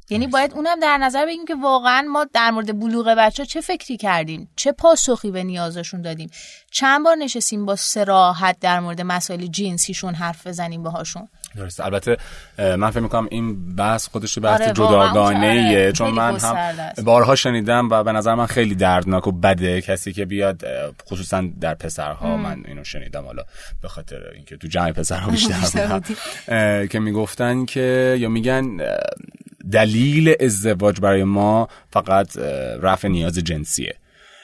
یعنی 0.09 0.27
باید 0.27 0.53
اونم 0.53 0.79
در 0.79 0.97
نظر 0.97 1.25
بگیم 1.25 1.45
که 1.45 1.55
واقعا 1.55 2.01
ما 2.01 2.25
در 2.33 2.51
مورد 2.51 2.79
بلوغ 2.79 3.05
بچه 3.17 3.45
چه 3.45 3.61
فکری 3.61 3.97
کردیم؟ 3.97 4.49
چه 4.55 4.71
پاسخی 4.71 5.31
به 5.31 5.43
نیازشون 5.43 6.01
دادیم؟ 6.01 6.29
چند 6.71 7.03
بار 7.03 7.15
نشستیم 7.15 7.65
با 7.65 7.75
سراحت 7.75 8.59
در 8.59 8.79
مورد 8.79 9.01
مسائل 9.01 9.45
جنسیشون 9.45 10.13
حرف 10.13 10.47
بزنیم 10.47 10.83
باهاشون؟ 10.83 11.27
درست 11.55 11.79
البته 11.79 12.17
من 12.57 12.89
فکر 12.89 12.99
می‌کنم 12.99 13.27
این 13.31 13.75
بحث 13.75 14.07
خودش 14.07 14.39
بحث 14.39 14.61
آره، 14.61 14.71
جداگانه 14.71 15.47
ایه 15.47 15.91
چون 15.91 16.09
من 16.09 16.39
هم. 16.39 16.55
بارها 17.03 17.35
شنیدم 17.35 17.89
و 17.89 18.03
به 18.03 18.11
نظر 18.11 18.35
من 18.35 18.45
خیلی 18.45 18.75
دردناک 18.75 19.27
و 19.27 19.31
بده 19.31 19.81
کسی 19.81 20.13
که 20.13 20.25
بیاد 20.25 20.63
خصوصا 21.09 21.43
در 21.61 21.73
پسرها. 21.73 22.37
من 22.37 22.63
اینو 22.67 22.83
شنیدم 22.83 23.25
حالا 23.25 23.43
به 23.81 23.87
خاطر 23.87 24.17
اینکه 24.35 24.57
تو 24.57 24.67
جمع 24.67 24.91
پسرها 24.91 25.31
بیشتر 25.31 26.01
که 26.91 26.99
می‌گفتن 26.99 27.65
که 27.65 28.17
یا 28.19 28.29
میگن 28.29 28.77
دلیل 29.71 30.35
ازدواج 30.39 31.01
برای 31.01 31.23
ما 31.23 31.67
فقط 31.91 32.37
رفع 32.81 33.07
نیاز 33.07 33.37
جنسیه. 33.39 33.95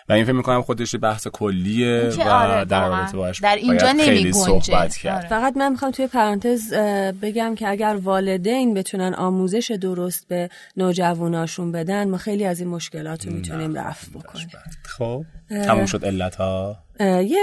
و 0.10 0.14
این 0.14 0.24
فکر 0.26 0.34
می‌کنم 0.34 0.62
خودش 0.62 0.96
بحث 1.02 1.28
کلیه 1.28 2.10
و 2.18 2.22
آره، 2.22 2.66
در. 2.66 2.90
رابطه 2.90 3.18
باش 3.18 3.40
در 3.40 3.56
اینجا 3.56 3.92
نمی‌گنجه. 3.92 4.32
صحبت 4.32 4.98
کرد 4.98 5.18
آره. 5.18 5.28
فقط 5.28 5.58
من 5.58 5.72
می‌خوام 5.72 5.92
توی 5.92 6.08
پرانتز 6.08 6.74
بگم 7.22 7.56
که 7.56 7.70
اگر 7.70 7.98
والدین 8.04 8.74
بتونن 8.74 9.14
آموزش 9.14 9.72
درست 9.82 10.28
به 10.28 10.50
نوجواناشون 10.78 11.72
بدن 11.72 12.10
ما 12.10 12.18
خیلی 12.18 12.46
از 12.46 12.60
این 12.60 12.70
مشکلات 12.70 13.28
رو 13.28 13.34
می‌تونیم 13.34 13.76
رفع 13.76 14.10
بکنیم 14.10 14.50
خب 14.84 15.26
تموم 15.50 15.86
شد 15.86 16.06
علت 16.06 16.36
ها 16.36 16.78
یه 17.00 17.38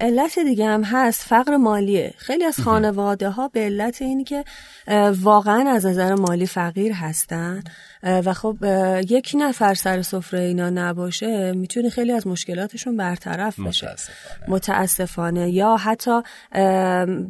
علت 0.00 0.38
دیگه 0.38 0.66
هم 0.66 0.82
هست 0.84 1.22
فقر 1.22 1.56
مالیه. 1.56 2.14
خیلی 2.16 2.44
از 2.44 2.60
خانواده 2.60 3.28
ها 3.28 3.48
به 3.48 3.60
علت 3.60 4.02
اینی 4.02 4.24
که 4.24 4.44
واقعا 5.20 5.70
از 5.70 5.86
نظر 5.86 6.14
مالی 6.14 6.46
فقیر 6.46 6.92
هستن. 6.92 7.62
و 8.02 8.32
خب 8.32 8.56
اه، 8.62 9.12
یک 9.12 9.32
نفر 9.38 9.74
سر 9.74 10.02
سفره 10.02 10.40
اینا 10.40 10.70
نباشه 10.70 11.52
می‌تونه 11.52 11.88
خیلی 11.90 12.12
از 12.12 12.26
مشکلاتشون 12.26 12.96
برطرف 12.96 13.60
بشه. 13.60 13.86
متاسفانه. 13.86 14.48
متاسفانه. 14.48 15.50
یا 15.50 15.76
حتی 15.76 16.20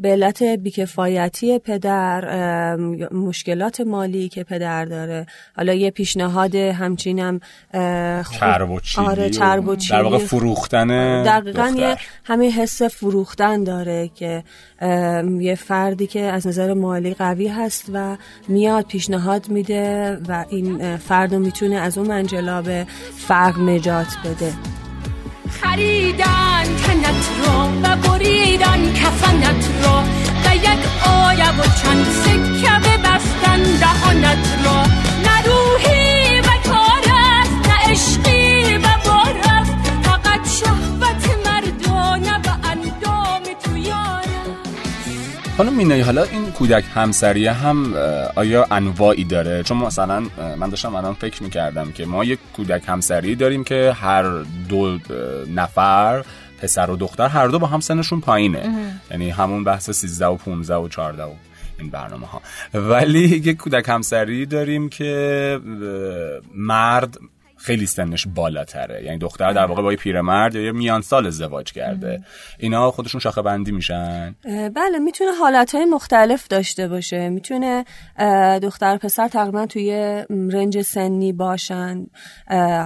به 0.00 0.08
علت 0.08 0.42
بیکفایتی 0.42 1.58
پدر 1.58 2.76
مشکلات 3.12 3.80
مالی 3.80 4.28
که 4.28 4.44
پدر 4.44 4.84
داره. 4.84 5.26
حالا 5.56 5.74
یه 5.74 5.90
پیشنهاد 5.90 6.54
همچینم 6.54 7.40
اه، 7.74 8.22
خوب- 8.22 8.38
چرب 8.38 8.70
و 8.70 8.80
چیلی 8.80 9.06
آره 9.06 9.30
چرب 9.30 9.68
و 9.68 9.76
در 9.90 10.02
واقع. 10.02 10.18
فروختن 10.18 11.22
دقیقا 11.22 11.63
دختر. 11.70 11.88
یه 11.88 11.96
همین 12.24 12.50
حس 12.50 12.82
فروختن 12.82 13.64
داره 13.64 14.10
که 14.14 14.44
یه 15.40 15.54
فردی 15.54 16.06
که 16.06 16.20
از 16.20 16.46
نظر 16.46 16.74
مالی 16.74 17.14
قوی 17.14 17.48
هست 17.48 17.84
و 17.92 18.16
میاد 18.48 18.84
پیشنهاد 18.84 19.48
میده 19.48 20.18
و 20.28 20.44
این 20.48 20.96
فرد 20.96 21.34
رو 21.34 21.40
می‌تونه 21.40 21.76
از 21.76 21.98
اون 21.98 22.06
منجلاب 22.06 22.84
فقر 23.16 23.60
نجات 23.60 24.16
بده 24.24 24.52
خریدن 25.62 26.64
تنت 26.64 27.28
رو 27.38 27.80
و 27.82 27.96
بریدن 27.96 28.92
کفنت 28.92 29.68
رو 29.82 30.02
و 30.44 30.56
یک 30.56 31.08
آیه 31.08 31.60
و 31.60 31.62
چند 31.62 32.04
سکه 32.04 32.70
ببستن 32.88 33.62
دهانت 33.80 34.58
رو 34.64 34.76
نه 35.24 35.42
خانم 45.56 45.72
مینایی 45.72 46.00
حالا 46.00 46.22
این 46.22 46.50
کودک 46.50 46.84
همسریه 46.94 47.52
هم 47.52 47.94
آیا 48.36 48.66
انواعی 48.70 49.24
داره؟ 49.24 49.62
چون 49.62 49.76
مثلا 49.76 50.26
من 50.58 50.68
داشتم 50.68 50.94
الان 50.94 51.14
فکر 51.14 51.42
می‌کردم 51.42 51.92
که 51.92 52.06
ما 52.06 52.24
یک 52.24 52.38
کودک 52.56 52.82
همسری 52.86 53.34
داریم 53.34 53.64
که 53.64 53.92
هر 54.00 54.44
دو 54.68 54.98
نفر 55.54 56.24
پسر 56.62 56.90
و 56.90 56.96
دختر 56.96 57.28
هر 57.28 57.46
دو 57.46 57.58
با 57.58 57.66
هم 57.66 57.80
سنشون 57.80 58.20
پایینه. 58.20 58.92
یعنی 59.10 59.30
همون 59.30 59.64
بحث 59.64 59.90
13 59.90 60.26
و 60.26 60.36
15 60.36 60.74
و 60.74 60.88
14 60.88 61.22
و 61.22 61.30
این 61.78 61.90
برنامه 61.90 62.26
ها 62.26 62.42
ولی 62.74 63.20
یک 63.20 63.56
کودک 63.56 63.88
همسری 63.88 64.46
داریم 64.46 64.88
که 64.88 65.60
مرد 66.54 67.18
خیلی 67.64 67.86
سنش 67.86 68.26
بالاتره. 68.34 69.04
یعنی 69.04 69.18
دختر 69.18 69.52
در 69.52 69.66
واقع 69.66 69.82
با 69.82 69.92
یه 69.92 69.98
پیرمرد 69.98 70.54
یا 70.54 70.72
میان 70.72 71.00
سال 71.00 71.26
ازدواج 71.26 71.72
کرده. 71.72 72.22
اینا 72.58 72.90
خودشون 72.90 73.20
شاخه 73.20 73.42
بندی 73.42 73.72
میشن. 73.72 74.34
بله 74.74 74.98
می‌تونه 74.98 75.30
حالتهای 75.32 75.84
مختلف 75.84 76.48
داشته 76.48 76.88
باشه. 76.88 77.28
می‌تونه 77.28 77.84
دختر 78.62 78.96
پسر 78.96 79.28
تقریبا 79.28 79.66
توی 79.66 80.24
رنج 80.30 80.82
سنی 80.82 81.32
باشن. 81.32 82.06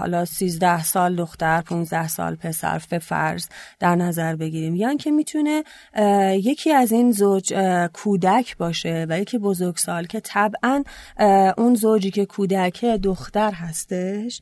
حالا 0.00 0.24
13 0.24 0.82
سال 0.82 1.16
دختر 1.16 1.60
15 1.60 2.08
سال 2.08 2.34
پسر 2.34 2.82
به 2.90 2.98
فرض 2.98 3.46
در 3.80 3.96
نظر 3.96 4.36
بگیریم. 4.36 4.76
یا 4.76 4.88
اینکه 4.88 5.10
می‌تونه 5.10 5.64
اه، 5.94 6.36
یکی 6.36 6.72
از 6.72 6.92
این 6.92 7.12
زوج 7.12 7.54
کودک 7.92 8.56
باشه 8.56 9.06
و 9.08 9.20
یکی 9.20 9.38
بزرگسال 9.38 10.06
که 10.06 10.20
طبعا 10.20 10.84
اون 11.58 11.74
زوجی 11.74 12.10
که 12.10 12.26
کودکه 12.26 12.98
دختر 13.02 13.52
هستش 13.52 14.40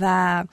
و 0.00 0.44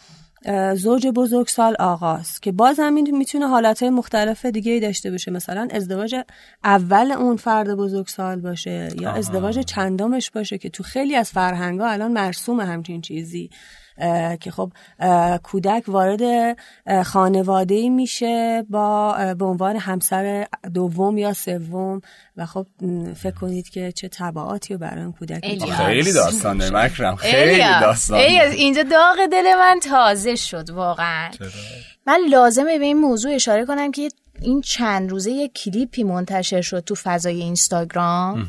زوج 0.75 1.07
بزرگسال 1.07 1.75
آقاست 1.79 2.41
که 2.41 2.51
باز 2.51 2.79
هم 2.79 2.95
این 2.95 3.17
می‌تونه 3.17 3.47
حالتهای 3.47 3.89
مختلف 3.89 4.45
دیگه 4.45 4.71
ای 4.71 4.79
داشته 4.79 5.11
باشه. 5.11 5.31
مثلا 5.31 5.67
ازدواج 5.71 6.15
اول 6.63 7.11
اون 7.11 7.37
فرد 7.37 7.75
بزرگسال 7.75 8.41
باشه 8.41 8.89
یا 8.99 9.11
ازدواج 9.11 9.59
چندمش 9.59 10.31
باشه 10.31 10.57
که 10.57 10.69
تو 10.69 10.83
خیلی 10.83 11.15
از 11.15 11.31
فرهنگا 11.31 11.87
الان 11.87 12.11
مرسوم 12.11 12.59
همچین 12.59 13.01
چیزی. 13.01 13.49
که 14.39 14.51
خب 14.51 14.71
کودک 15.43 15.83
وارد 15.87 16.57
خانواده 17.03 17.75
ای 17.75 17.89
میشه 17.89 18.65
با 18.69 19.17
به 19.33 19.45
عنوان 19.45 19.75
همسر 19.75 20.47
دوم 20.73 21.17
یا 21.17 21.33
سوم 21.33 22.01
و 22.37 22.45
خب 22.45 22.67
فکر 23.15 23.35
کنید 23.41 23.69
که 23.69 23.91
چه 23.91 24.09
تبعاتی 24.09 24.73
رو 24.73 24.79
برای 24.79 25.03
اون 25.03 25.11
کودک 25.11 25.69
خیلی 25.69 26.13
داستان 26.13 26.57
داره 26.57 26.75
مکرم. 26.75 27.15
خیلی 27.15 27.63
داستان. 27.81 28.19
اینجا 28.19 28.83
داغ 28.83 29.15
دل 29.31 29.55
من 29.59 29.79
تازه 29.83 30.35
شد 30.35 30.69
واقعا. 30.69 31.29
من 32.07 32.19
لازمه 32.29 32.79
به 32.79 32.85
این 32.85 32.97
موضوع 32.97 33.33
اشاره 33.33 33.65
کنم 33.65 33.91
که 33.91 34.09
این 34.41 34.61
چند 34.61 35.09
روزه 35.11 35.31
یک 35.31 35.53
کلیپی 35.53 36.03
منتشر 36.03 36.61
شد 36.61 36.79
تو 36.79 36.95
فضای 36.95 37.41
اینستاگرام 37.41 38.47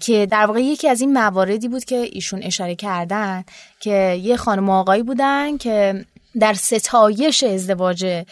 که 0.00 0.26
در 0.30 0.46
واقع 0.46 0.60
یکی 0.60 0.88
از 0.88 1.00
این 1.00 1.12
مواردی 1.12 1.68
بود 1.68 1.84
که 1.84 1.96
ایشون 1.96 2.42
اشاره 2.42 2.74
کردن 2.74 3.44
که 3.80 4.20
یه 4.22 4.36
خانم 4.36 4.70
آقایی 4.70 5.02
بودن 5.02 5.56
که 5.56 6.04
در 6.40 6.54
ستایش 6.54 7.42
ازدواج 7.42 8.24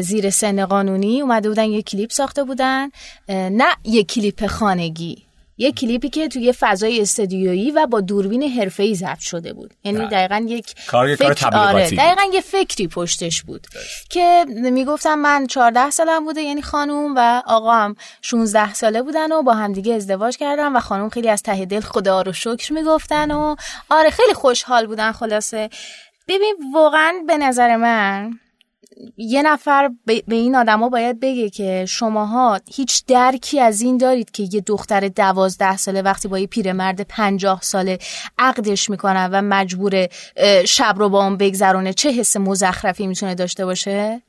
زیر 0.00 0.30
سن 0.30 0.66
قانونی 0.66 1.20
اومده 1.20 1.48
بودن 1.48 1.64
یه 1.64 1.82
کلیپ 1.82 2.10
ساخته 2.10 2.44
بودن 2.44 2.90
نه 3.28 3.66
یه 3.84 4.04
کلیپ 4.04 4.46
خانگی. 4.46 5.23
یه 5.58 5.72
کلیپی 5.72 6.08
که 6.08 6.28
توی 6.28 6.52
فضای 6.52 7.00
استودیویی 7.00 7.70
و 7.70 7.86
با 7.86 8.00
دوربین 8.00 8.42
حرفه‌ای 8.42 8.94
ضبط 8.94 9.18
شده 9.18 9.52
بود 9.52 9.74
یعنی 9.84 9.98
بله. 9.98 10.08
دقیقا 10.08 10.46
یک 10.48 10.74
کار- 10.86 11.14
فکر- 11.16 11.56
آره. 11.56 11.90
دقیقا 11.90 12.22
یه 12.34 12.40
فکری 12.40 12.88
پشتش 12.88 13.42
بود 13.42 13.66
که 14.10 14.44
می‌گفتم 14.48 15.14
من 15.18 15.46
14 15.46 15.90
سالم 15.90 16.24
بوده 16.24 16.40
یعنی 16.40 16.62
خانوم 16.62 17.14
و 17.16 17.42
آقا 17.46 17.72
هم 17.74 17.96
16 18.22 18.74
ساله 18.74 19.02
بودن 19.02 19.32
و 19.32 19.42
با 19.42 19.54
همدیگه 19.54 19.94
ازدواج 19.94 20.36
کردن 20.36 20.72
و 20.76 20.80
خانوم 20.80 21.08
خیلی 21.08 21.28
از 21.28 21.42
ته 21.42 21.64
دل 21.64 21.80
خدا 21.80 22.22
رو 22.22 22.32
شکر 22.32 22.72
می‌گفتن 22.72 23.30
و 23.30 23.56
آره 23.90 24.10
خیلی 24.10 24.34
خوشحال 24.34 24.86
بودن 24.86 25.12
خلاصه 25.12 25.70
ببین 26.28 26.56
واقعا 26.74 27.12
به 27.26 27.36
نظر 27.38 27.76
من 27.76 28.38
یه 29.16 29.42
نفر 29.42 29.90
به 30.06 30.22
این 30.28 30.56
آدما 30.56 30.88
باید 30.88 31.20
بگه 31.20 31.50
که 31.50 31.86
شماها 31.88 32.60
هیچ 32.74 33.04
درکی 33.06 33.60
از 33.60 33.80
این 33.80 33.96
دارید 33.96 34.30
که 34.30 34.48
یه 34.52 34.60
دختر 34.60 35.08
دوازده 35.08 35.76
ساله 35.76 36.02
وقتی 36.02 36.28
با 36.28 36.38
یه 36.38 36.46
پیرمرد 36.46 37.00
پنجاه 37.00 37.60
ساله 37.62 37.98
عقدش 38.38 38.90
می‌کنن 38.90 39.28
و 39.32 39.42
مجبور 39.42 40.06
شب 40.66 40.94
رو 40.98 41.08
با 41.08 41.24
اون 41.24 41.36
بگذرونه 41.36 41.92
چه 41.92 42.10
حس 42.10 42.36
مزخرفی 42.36 43.06
می‌تونه 43.06 43.34
داشته 43.34 43.64
باشه؟ 43.64 44.22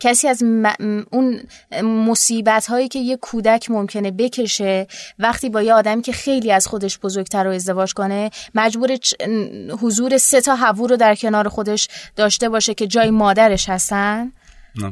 کسی 0.00 0.28
از 0.28 0.42
م- 0.42 1.04
اون 1.10 1.40
مصیبت 1.82 2.66
هایی 2.66 2.88
که 2.88 2.98
یه 2.98 3.16
کودک 3.16 3.70
ممکنه 3.70 4.10
بکشه 4.10 4.86
وقتی 5.18 5.48
با 5.50 5.62
یه 5.62 5.74
آدمی 5.74 6.02
که 6.02 6.12
خیلی 6.12 6.52
از 6.52 6.66
خودش 6.66 6.98
بزرگتر 6.98 7.44
رو 7.44 7.50
ازدواج 7.50 7.94
کنه 7.94 8.30
مجبور 8.54 8.96
چ- 8.96 9.22
حضور 9.80 10.18
سه 10.18 10.40
تا 10.40 10.54
هوو 10.54 10.86
رو 10.86 10.96
در 10.96 11.14
کنار 11.14 11.48
خودش 11.48 11.88
داشته 12.16 12.48
باشه 12.48 12.74
که 12.74 12.86
جای 12.86 13.10
مادرش 13.10 13.68
هستن؟ 13.68 14.32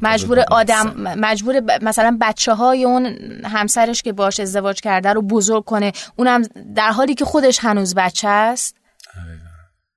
مجبور 0.03 0.41
آدم 0.51 0.95
مجبور 1.19 1.79
مثلا 1.83 2.19
بچه 2.21 2.55
های 2.55 2.85
اون 2.85 3.07
همسرش 3.45 4.03
که 4.03 4.13
باش 4.13 4.41
ازدواج 4.41 4.81
کرده 4.81 5.13
رو 5.13 5.23
بزرگ 5.23 5.65
کنه 5.65 5.93
اونم 6.17 6.43
در 6.75 6.91
حالی 6.91 7.15
که 7.15 7.25
خودش 7.25 7.59
هنوز 7.59 7.95
بچه 7.95 8.29
است؟ 8.29 8.77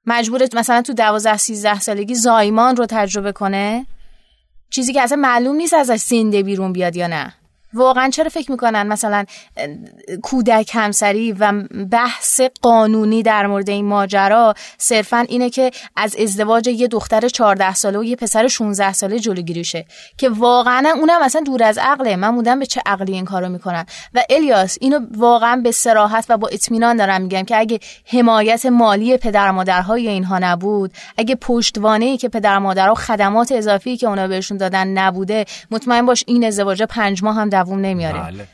مجبور 0.05 0.47
مثلا 0.55 0.81
تو 0.81 0.93
دوازده 0.93 1.37
سیزده 1.37 1.79
سالگی 1.79 2.15
زایمان 2.15 2.75
رو 2.75 2.85
تجربه 2.89 3.31
کنه؟ 3.31 3.85
چیزی 4.69 4.93
که 4.93 5.01
اصلا 5.01 5.17
معلوم 5.17 5.55
نیست 5.55 5.73
ازش 5.73 5.99
زنده 5.99 6.43
بیرون 6.43 6.73
بیاد 6.73 6.95
یا 6.95 7.07
نه. 7.07 7.33
واقعا 7.73 8.09
چرا 8.09 8.29
فکر 8.29 8.51
می‌کنن 8.51 8.87
مثلا 8.87 9.25
کودک 10.23 10.71
همسری 10.73 11.31
و 11.31 11.53
بحث 11.91 12.41
قانونی 12.61 13.23
در 13.23 13.47
مورد 13.47 13.69
این 13.69 13.85
ماجرا 13.85 14.53
صرفا 14.77 15.17
اینه 15.17 15.49
که 15.49 15.71
از 15.95 16.15
ازدواج 16.15 16.67
یه 16.67 16.87
دختر 16.87 17.27
14 17.27 17.73
ساله 17.73 17.99
و 17.99 18.03
یه 18.03 18.15
پسر 18.15 18.47
16 18.47 18.93
ساله 18.93 19.19
جلوگیری 19.19 19.63
شه 19.63 19.85
که 20.17 20.29
واقعا 20.29 20.93
اونم 20.95 21.23
مثلا 21.23 21.41
دور 21.41 21.63
از 21.63 21.77
عقله. 21.77 22.15
من 22.15 22.35
بودم 22.35 22.59
به 22.59 22.65
چه 22.65 22.81
عقلی 22.85 23.13
این 23.13 23.25
کارو 23.25 23.49
می‌کنن. 23.49 23.85
و 24.13 24.23
الیاس 24.29 24.77
اینو 24.81 24.99
واقعا 25.17 25.61
به 25.63 25.71
سراحت 25.71 26.25
و 26.29 26.37
با 26.37 26.47
اطمینان 26.47 26.97
دارم 26.97 27.21
میگم 27.21 27.43
که 27.43 27.57
اگه 27.57 27.79
حمایت 28.05 28.65
مالی 28.65 29.17
پدر 29.17 29.51
مادرهای 29.51 30.07
اینها 30.07 30.39
نبود 30.39 30.93
اگه 31.17 31.35
پشتوانه 31.35 32.05
ای 32.05 32.17
که 32.17 32.29
پدر 32.29 32.59
مادرها 32.59 32.95
خدمات 32.95 33.51
اضافی 33.51 33.97
که 33.97 34.07
اونا 34.07 34.27
بهشون 34.27 34.57
دادن 34.57 34.87
نبوده 34.87 35.45
مطمئن 35.71 36.05
باش 36.05 36.23
این 36.27 36.45
ازدواج 36.45 36.83
پنج 36.83 37.23
ماه 37.23 37.35
هم 37.35 37.49
دووم 37.63 37.79
نمیاره 37.79 38.19
بله. 38.19 38.47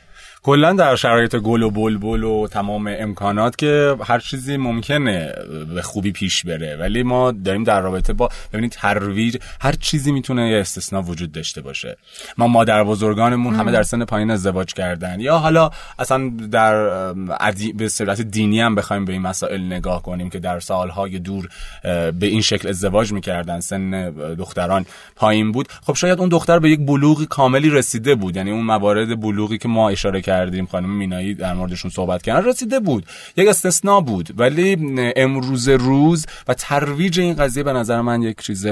کلا 0.46 0.72
در 0.72 0.96
شرایط 0.96 1.36
گل 1.36 1.62
و 1.62 1.70
بلبل 1.70 2.22
و 2.22 2.46
تمام 2.48 2.94
امکانات 2.98 3.58
که 3.58 3.96
هر 4.04 4.18
چیزی 4.18 4.56
ممکنه 4.56 5.32
به 5.74 5.82
خوبی 5.82 6.12
پیش 6.12 6.44
بره. 6.44 6.76
ولی 6.76 7.02
ما 7.02 7.32
داریم 7.32 7.64
در 7.64 7.80
رابطه 7.80 8.12
با 8.12 8.28
ببینید 8.52 8.72
ترویج 8.72 9.36
هر 9.60 9.72
چیزی 9.72 10.12
می‌تونه 10.12 10.50
یه 10.50 10.60
استثنا 10.60 11.02
وجود 11.02 11.32
داشته 11.32 11.60
باشه. 11.60 11.96
ما 12.38 12.46
مادر 12.48 12.84
بزرگانمون 12.84 13.54
همه 13.54 13.72
در 13.72 13.82
سن 13.82 14.04
پایین 14.04 14.30
ازدواج 14.30 14.74
کردن. 14.74 15.20
یا 15.20 15.38
حالا 15.38 15.70
اصلا 15.98 16.30
در 16.50 16.74
عدی... 17.40 17.72
به 17.72 17.88
صورت 17.88 18.20
دینی 18.20 18.60
هم 18.60 18.74
بخوایم 18.74 19.04
به 19.04 19.12
این 19.12 19.22
مسائل 19.22 19.60
نگاه 19.60 20.02
کنیم 20.02 20.30
که 20.30 20.38
در 20.38 20.60
سالهای 20.60 21.18
دور 21.18 21.48
به 21.82 22.12
این 22.26 22.40
شکل 22.40 22.68
ازدواج 22.68 23.12
می‌کردن. 23.12 23.60
سن 23.60 24.10
دختران 24.38 24.86
پایین 25.16 25.52
بود. 25.52 25.68
خب 25.86 25.94
شاید 25.94 26.20
اون 26.20 26.28
دختر 26.28 26.58
به 26.58 26.70
یک 26.70 26.86
بلوغی 26.86 27.26
کاملی 27.26 27.70
رسیده 27.70 28.14
بود. 28.14 28.36
یعنی 28.36 28.50
اون 28.50 28.64
موارد 28.64 29.20
بلوغی 29.20 29.58
که 29.58 29.68
ما 29.68 29.90
اشاره 29.90 30.20
کردیم 30.36 30.66
خانم 30.66 30.90
مینایی 30.90 31.34
در 31.34 31.54
موردشون 31.54 31.90
صحبت 31.90 32.22
کردن. 32.22 32.48
رسیده 32.48 32.80
بود. 32.80 33.06
یک 33.36 33.48
استثنا 33.48 34.00
بود. 34.00 34.28
ولی 34.36 34.76
امروز 35.16 35.68
روز 35.68 36.26
و 36.48 36.54
ترویج 36.54 37.20
این 37.20 37.34
قضیه 37.34 37.62
به 37.62 37.72
نظر 37.72 38.00
من 38.00 38.22
یک 38.22 38.42
چیز 38.42 38.66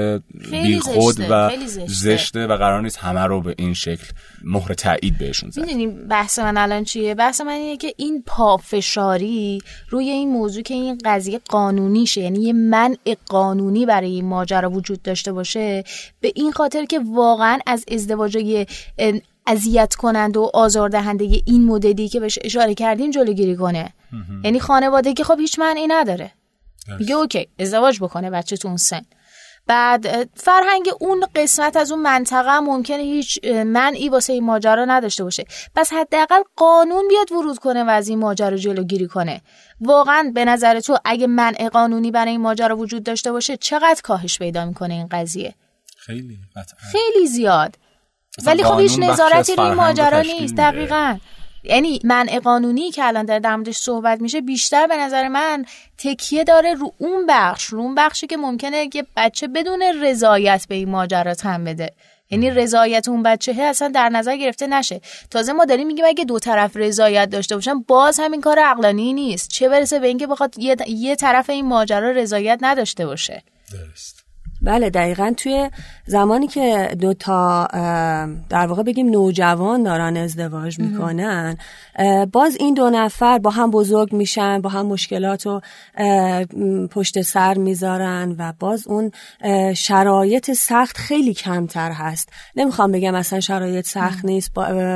بیخود 0.51 1.15
و 1.29 1.51
زشته. 1.87 2.47
و 2.47 2.57
قرار 2.57 2.81
نیست 2.81 2.97
همه 2.97 3.21
رو 3.21 3.41
به 3.41 3.55
این 3.57 3.73
شکل 3.73 4.07
مهر 4.43 4.73
تایید 4.73 5.17
بهشون 5.17 5.49
زد. 5.49 5.61
می‌دونی 5.61 5.87
بحث 5.87 6.39
من 6.39 6.57
الان 6.57 6.83
چیه؟ 6.83 7.15
بحث 7.15 7.41
من 7.41 7.51
اینه 7.51 7.77
که 7.77 7.93
این 7.97 8.23
پافشاری 8.25 9.61
روی 9.89 10.09
این 10.09 10.29
موضوع 10.29 10.63
که 10.63 10.73
این 10.73 10.99
قضیه 11.05 11.39
قانونی 11.49 12.05
شه 12.05 12.21
یعنی 12.21 12.39
یه 12.39 12.53
منع 12.53 13.15
قانونی 13.25 13.85
برای 13.85 14.11
این 14.11 14.25
ماجرا 14.25 14.69
وجود 14.69 15.01
داشته 15.01 15.31
باشه 15.31 15.83
به 16.21 16.31
این 16.35 16.51
خاطر 16.51 16.85
که 16.85 16.99
واقعا 17.13 17.59
از 17.67 17.85
ازدواجای 17.91 18.65
اذیت 19.47 19.95
کنند 19.95 20.37
و 20.37 20.51
آزاردهنده 20.53 21.41
این 21.45 21.65
مدلی 21.65 22.09
که 22.09 22.19
بهش 22.19 22.39
اشاره 22.41 22.73
کردیم 22.73 23.11
جلوگیری 23.11 23.55
کنه. 23.55 23.93
یعنی 24.43 24.59
خانواده 24.59 25.13
که 25.13 25.23
خب 25.23 25.39
هیچ 25.39 25.59
معنی 25.59 25.87
نداره. 25.87 26.31
میگه 26.99 27.15
اوکی 27.15 27.47
ازدواج 27.59 27.99
بکنه 27.99 28.29
بچه 28.29 28.57
تو 28.57 28.67
اون 28.67 28.77
سن. 28.77 29.01
بعد 29.67 30.29
فرهنگ 30.33 30.89
اون 30.99 31.25
قسمت 31.35 31.77
از 31.77 31.91
اون 31.91 32.01
منطقه 32.01 32.59
ممکنه 32.59 33.03
هیچ 33.03 33.45
منعی 33.65 34.09
واسه 34.09 34.33
این 34.33 34.43
ماجرا 34.43 34.85
نداشته 34.85 35.23
باشه. 35.23 35.45
پس 35.75 35.93
حداقل 35.93 36.41
قانون 36.55 37.07
بیاد 37.07 37.31
ورود 37.31 37.59
کنه 37.59 37.83
و 37.83 37.89
از 37.89 38.07
این 38.07 38.19
ماجرا 38.19 38.57
جلوگیری 38.57 39.07
کنه. 39.07 39.41
واقعا 39.81 40.31
به 40.35 40.45
نظر 40.45 40.79
تو 40.79 40.97
اگه 41.05 41.27
منع 41.27 41.69
قانونی 41.69 42.11
برای 42.11 42.31
این 42.31 42.41
ماجرا 42.41 42.77
وجود 42.77 43.03
داشته 43.03 43.31
باشه 43.31 43.57
چقدر 43.57 44.01
کاهش 44.03 44.39
پیدا 44.39 44.65
می‌کنه 44.65 44.93
این 44.93 45.07
قضیه؟ 45.11 45.55
خیلی 45.97 46.39
خیلی 46.91 47.27
زیاد. 47.27 47.75
ولی 48.45 48.63
خب 48.63 48.79
هیچ 48.79 48.99
نظارتی 48.99 49.61
این 49.61 49.73
ماجرا 49.73 50.21
نیست 50.21 50.55
دقیقا. 50.55 51.17
یعنی 51.63 51.99
منع 52.03 52.39
قانونی 52.39 52.91
که 52.91 53.05
الان 53.05 53.25
در 53.25 53.39
درمدش 53.39 53.77
صحبت 53.77 54.21
میشه 54.21 54.41
بیشتر 54.41 54.87
به 54.87 54.97
نظر 54.97 55.27
من 55.27 55.65
تکیه 55.97 56.43
داره 56.43 56.73
رو 56.73 56.93
اون 56.97 57.25
بخش 57.29 57.65
رو 57.65 57.79
اون 57.79 57.95
بخشی 57.95 58.27
که 58.27 58.37
ممکنه 58.37 58.89
که 58.89 59.05
بچه 59.15 59.47
بدون 59.47 59.83
رضایت 60.01 60.65
به 60.69 60.75
این 60.75 60.89
ماجرا 60.89 61.33
تن 61.33 61.63
بده. 61.63 61.91
یعنی 62.29 62.51
رضایت 62.51 63.07
اون 63.07 63.23
بچه 63.23 63.55
اصلا 63.63 63.87
در 63.87 64.09
نظر 64.09 64.37
گرفته 64.37 64.67
نشه. 64.67 65.01
تازه 65.31 65.53
ما 65.53 65.65
داریم 65.65 65.87
میگیم 65.87 66.05
اگه 66.05 66.25
دو 66.25 66.39
طرف 66.39 66.77
رضایت 66.77 67.29
داشته 67.29 67.55
باشن 67.55 67.79
باز 67.79 68.19
همین 68.19 68.41
کار 68.41 68.59
عقلانی 68.59 69.13
نیست. 69.13 69.49
چه 69.49 69.69
برسه 69.69 69.99
به 69.99 70.07
اینکه 70.07 70.27
بخواد 70.27 70.59
یه, 70.59 70.75
یه 70.87 71.15
طرف 71.15 71.49
این 71.49 71.65
ماجرا 71.65 72.11
رضایت 72.11 72.59
نداشته 72.61 73.05
باشه. 73.05 73.43
درست. 73.71 74.24
بله 74.65 74.89
دقیقا 74.89 75.33
توی 75.37 75.69
زمانی 76.05 76.47
که 76.47 76.95
دو 77.01 77.13
تا 77.13 77.67
در 78.49 78.67
واقع 78.67 78.83
بگیم 78.83 79.09
نوجوان 79.09 79.83
دارن 79.83 80.17
ازدواج 80.17 80.79
می‌کنن 80.79 81.57
باز 82.33 82.57
این 82.59 82.73
دو 82.73 82.89
نفر 82.89 83.37
با 83.37 83.49
هم 83.49 83.71
بزرگ 83.71 84.13
میشن 84.13 84.61
با 84.61 84.69
هم 84.69 84.85
مشکلات 84.85 85.45
رو 85.45 85.61
پشت 86.91 87.21
سر 87.21 87.57
می‌ذارن 87.57 88.35
و 88.39 88.53
باز 88.59 88.87
اون 88.87 89.11
شرایط 89.73 90.51
سخت 90.51 90.97
خیلی 90.97 91.33
کمتر 91.33 91.91
هست. 91.91 92.29
نمی‌خوام 92.55 92.91
بگم 92.91 93.15
اصلا 93.15 93.39
شرایط 93.39 93.85
سخت 93.85 94.25
نیست 94.25 94.51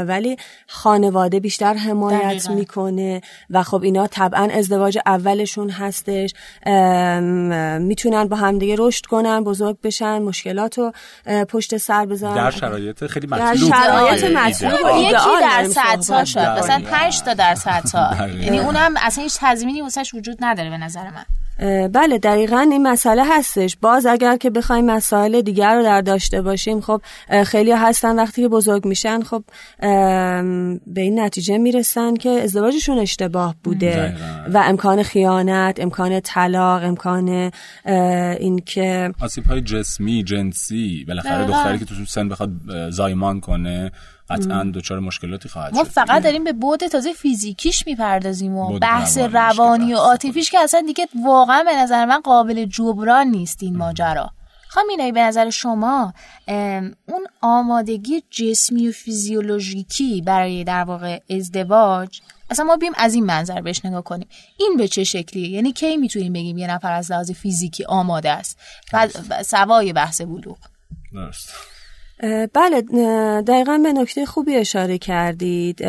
ولی 0.08 0.38
خانواده 0.68 1.40
بیشتر 1.40 1.74
حمایت 1.74 2.50
می‌کنه 2.50 3.22
و 3.50 3.64
خب 3.64 3.84
اینا 3.84 4.08
طبعا 4.08 4.50
ازدواج 4.54 5.00
اولشون 5.06 5.70
هستش 5.70 6.34
می‌تونن 7.80 8.28
با 8.28 8.36
همدیگه 8.38 8.76
رشد 8.78 9.06
کنن 9.06 9.44
بزرگ 9.44 9.59
بشن 9.84 10.22
مشکلات 10.22 10.78
رو 10.78 10.92
پشت 11.50 11.78
سر 11.78 12.06
بذارن. 12.06 12.36
در 12.36 12.52
شرایط 12.52 13.06
خیلی 13.06 13.28
در 13.28 13.56
شرایط 13.56 14.24
مطلوب 14.24 14.98
یکی 14.98 15.14
در 15.42 15.68
صد 15.68 16.14
ها 16.14 16.26
شد. 16.26 16.40
مثلا 16.40 16.82
5 16.92 17.22
تا 17.22 17.34
در 17.34 17.56
صد 17.56 17.90
ها 17.94 18.28
یعنی 18.44 18.60
اونم 18.60 18.94
اصلا 18.98 19.24
هیچ 19.24 19.38
تضمینی 19.40 19.82
واسش 19.82 20.14
وجود 20.14 20.38
نداره 20.40 20.70
به 20.70 20.78
نظر 20.78 21.10
من. 21.10 21.26
بله 21.94 22.18
دقیقا 22.18 22.60
این 22.60 22.88
مسئله 22.88 23.24
هستش. 23.26 23.78
باز 23.82 24.06
اگر 24.06 24.38
که 24.38 24.50
بخوایم 24.50 24.86
مسائل 24.86 25.42
دیگر 25.42 25.76
رو 25.76 25.84
در 25.84 26.02
داشته 26.02 26.42
باشیم 26.42 26.82
خب 26.82 27.02
خیلی 27.46 27.72
هستن 27.72 28.16
وقتی 28.16 28.42
که 28.42 28.48
بزرگ 28.48 28.86
میشن 28.86 29.22
خب 29.22 29.44
به 30.88 31.02
این 31.02 31.20
نتیجه 31.20 31.58
می‌رسن 31.58 32.16
که 32.16 32.30
ازدواجشون 32.30 32.98
اشتباه 32.98 33.56
بوده. 33.64 34.16
و 34.54 34.58
امکان 34.58 35.04
خیانت 35.04 35.80
امکان 35.80 36.20
طلاق 36.20 36.84
امکان 36.84 37.52
اینکه 38.40 39.14
آسیب 39.22 39.46
های 39.46 39.62
جسمی 39.62 40.24
جنسی 40.24 41.06
بالاخره 41.08 41.46
دختری 41.46 41.80
که 41.80 41.86
تو 41.86 41.94
سن 42.08 42.30
بخواد 42.30 42.52
زایمان 42.90 43.40
کنه 43.40 43.92
قطعا 44.30 44.72
دچار 44.76 45.00
مشکلاتی 45.00 45.50
خواهد 45.50 45.76
ما 45.76 45.84
فقط 45.84 46.24
داریم 46.24 46.44
به 46.44 46.54
بود 46.54 46.88
تازه 46.88 47.14
فیزیکیش 47.14 47.88
می‌پردازیم 47.88 48.56
و 48.56 48.80
بحث 48.80 49.18
روانی 49.18 49.94
و 49.94 49.98
عاطفیش 49.98 50.52
که 50.52 50.60
اصلا 50.60 50.84
دیگه 50.88 51.08
واقعا 51.24 51.64
به 51.64 51.76
نظر 51.76 52.06
من 52.06 52.20
قابل 52.20 52.66
جبران 52.66 53.28
نیست 53.28 53.64
این 53.64 53.78
ماجرا. 53.78 54.30
خب 54.70 54.82
به 55.14 55.22
نظر 55.22 55.50
شما 55.50 56.14
اون 57.06 57.28
آمادگی 57.42 58.24
جسمی 58.30 58.88
و 58.88 58.92
فیزیولوژیکی 58.92 60.22
برای 60.22 60.64
در 60.64 60.84
واقع 60.84 61.20
ازدواج 61.30 62.22
اصلا 62.50 62.66
ما 62.66 62.76
بیم 62.76 62.92
از 62.96 63.14
این 63.14 63.26
منظر 63.26 63.62
بهش 63.62 63.86
نگاه 63.86 64.04
کنیم. 64.04 64.28
این 64.58 64.78
به 64.78 64.88
چه 64.88 65.04
شکلیه؟ 65.04 65.50
یعنی 65.50 65.74
کی 65.74 65.98
می‌تونیم 65.98 66.34
بگیم 66.34 66.58
یه 66.58 66.72
نفر 66.72 66.92
از 66.92 67.12
لحاظ 67.12 67.32
فیزیکی 67.32 67.86
آماده 67.86 68.32
است؟ 68.32 68.60
و 68.94 69.08
سوای 69.46 69.94
بحث 69.94 70.22
بلوغ. 70.22 70.58
درست. 71.14 71.50
بله 72.54 72.82
دقیقا 73.42 73.80
به 73.84 73.94
نکته 73.94 74.26
خوبی 74.26 74.56
اشاره 74.56 74.98
کردید. 74.98 75.82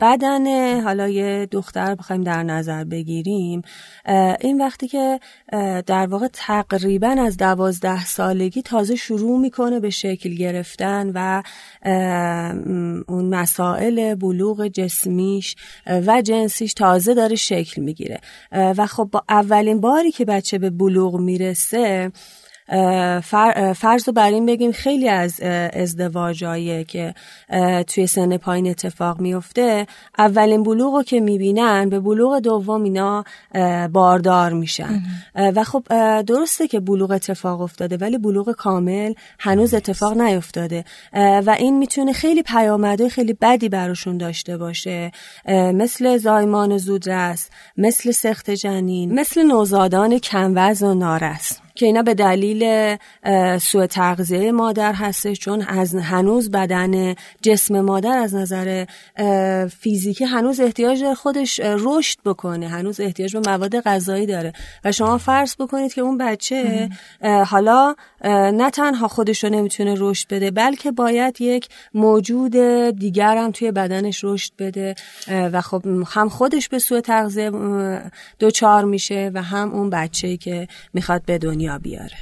بدن 0.00 0.80
حالا 0.80 1.08
یه 1.08 1.48
دختر 1.50 1.94
بخوایم 1.94 2.22
در 2.22 2.42
نظر 2.42 2.84
بگیریم. 2.84 3.62
این 4.40 4.60
وقتی 4.60 4.88
که 4.88 5.20
در 5.86 6.06
واقع 6.06 6.28
تقریبا 6.32 7.08
از 7.08 7.36
دوازده 7.36 8.04
سالگی 8.04 8.62
تازه 8.62 8.96
شروع 8.96 9.40
می‌کنه 9.40 9.80
به 9.80 9.90
شکل 9.90 10.30
گرفتن 10.30 11.10
و 11.14 11.42
اون 13.08 13.34
مسائل 13.34 14.14
بلوغ 14.14 14.66
جسمیش 14.66 15.56
و 15.86 16.22
جنسیش 16.22 16.74
تازه 16.74 17.14
داره 17.14 17.36
شکل 17.36 17.82
می‌گیره. 17.82 18.20
و 18.52 18.86
خب 18.86 19.08
با 19.12 19.22
اولین 19.28 19.80
باری 19.80 20.10
که 20.10 20.24
بچه 20.24 20.58
به 20.58 20.70
بلوغ 20.70 21.16
می‌رسه 21.20 22.12
فرض 23.74 24.02
رو 24.06 24.12
بر 24.12 24.30
این 24.30 24.46
بگیم 24.46 24.72
خیلی 24.72 25.08
از 25.08 25.40
ازدواجایی 25.72 26.84
که 26.84 27.14
توی 27.86 28.06
سن 28.06 28.36
پایین 28.36 28.70
اتفاق 28.70 29.20
میفته 29.20 29.86
اولین 30.18 30.62
بلوغ 30.62 30.94
رو 30.94 31.02
که 31.02 31.20
می‌بینن 31.20 31.88
به 31.88 32.00
بلوغ 32.00 32.38
دوم 32.38 32.82
اینا 32.82 33.24
باردار 33.92 34.52
میشن. 34.52 35.02
و 35.34 35.64
خب 35.64 35.82
درسته 36.22 36.68
که 36.68 36.80
بلوغ 36.80 37.10
اتفاق 37.10 37.60
افتاده 37.60 37.96
ولی 37.96 38.18
بلوغ 38.18 38.52
کامل 38.52 39.12
هنوز 39.38 39.74
اتفاق 39.74 40.20
نیفتاده 40.20 40.84
و 41.14 41.56
این 41.58 41.78
می‌تونه 41.78 42.12
خیلی 42.12 42.42
پیامده 42.42 43.08
خیلی 43.08 43.32
بدی 43.32 43.68
براشون 43.68 44.18
داشته 44.18 44.56
باشه. 44.56 45.12
مثل 45.48 46.16
زایمان 46.16 46.78
زودرس 46.78 47.50
مثل 47.76 48.10
سخت 48.10 48.50
جنین 48.50 49.14
مثل 49.14 49.42
نوزادان 49.42 50.18
کموز 50.18 50.82
و 50.82 50.94
نارس. 50.94 51.60
که 51.78 51.86
اینا 51.86 52.02
به 52.02 52.14
دلیل 52.14 52.96
سوء 53.58 53.86
تغذیه 53.86 54.52
مادر 54.52 54.92
هستش 54.92 55.38
چون 55.38 55.62
از 55.62 55.94
هنوز 55.94 56.50
بدن 56.50 57.14
جسم 57.42 57.80
مادر 57.80 58.18
از 58.18 58.34
نظر 58.34 58.84
فیزیکی 59.80 60.24
هنوز 60.24 60.60
احتیاج 60.60 61.00
داره 61.00 61.14
خودش 61.14 61.60
رشد 61.60 62.18
بکنه 62.24 62.68
هنوز 62.68 63.00
احتیاج 63.00 63.36
به 63.36 63.50
مواد 63.50 63.80
غذایی 63.80 64.26
داره. 64.26 64.52
و 64.84 64.92
شما 64.92 65.18
فرض 65.18 65.54
بکنید 65.58 65.94
که 65.94 66.00
اون 66.00 66.18
بچه 66.18 66.88
حالا 67.46 67.94
نه 68.24 68.70
تنها 68.70 69.08
خودش 69.08 69.44
رو 69.44 69.50
نمی‌تونه 69.50 69.94
رشد 69.98 70.28
بده 70.30 70.50
بلکه 70.50 70.90
باید 70.90 71.40
یک 71.40 71.68
موجود 71.94 72.56
دیگر 72.98 73.36
هم 73.36 73.50
توی 73.50 73.70
بدنش 73.72 74.24
رشد 74.24 74.52
بده. 74.58 74.94
و 75.28 75.60
خب 75.60 75.82
هم 76.06 76.28
خودش 76.28 76.68
به 76.68 76.78
سوء 76.78 77.00
تغذیه 77.00 77.50
دوچار 78.38 78.84
میشه 78.84 79.30
و 79.34 79.42
هم 79.42 79.70
اون 79.70 79.90
بچه‌ای 79.90 80.36
که 80.36 80.68
می‌خواد 80.94 81.22
به 81.26 81.38
دنیا 81.38 81.67
بیاره. 81.76 82.16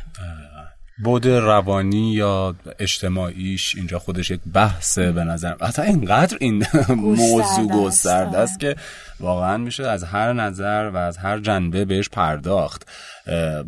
بود 1.05 1.27
روانی 1.27 2.13
یا 2.13 2.55
اجتماعیش 2.79 3.77
اینجا 3.77 3.99
خودش 3.99 4.31
یک 4.31 4.41
بحثه 4.55 5.13
به 5.13 5.25
نظر 5.25 5.55
حتی 5.61 5.83
اینقدر 5.83 6.37
این 6.41 6.65
موضوع 6.89 7.67
گسترده 7.67 8.39
است 8.39 8.61
که 8.61 8.77
واقعا 9.21 9.57
میشه 9.57 9.87
از 9.87 10.05
هر 10.05 10.33
نظر 10.33 10.91
و 10.95 10.97
از 10.97 11.17
هر 11.17 11.39
جنبه 11.39 11.85
بهش 11.85 12.09
پرداخت. 12.09 12.89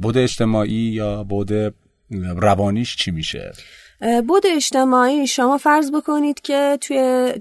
بود 0.03 0.19
اجتماعی 0.19 0.73
یا 0.73 1.25
بود 1.25 1.75
روانیش 2.37 2.97
چی 2.97 3.11
میشه؟ 3.11 3.53
بود 4.29 4.43
اجتماعی 4.55 5.27
شما 5.27 5.59
فرض 5.59 5.91
بکنید 5.91 6.41
که 6.41 6.79
توی 6.81 7.33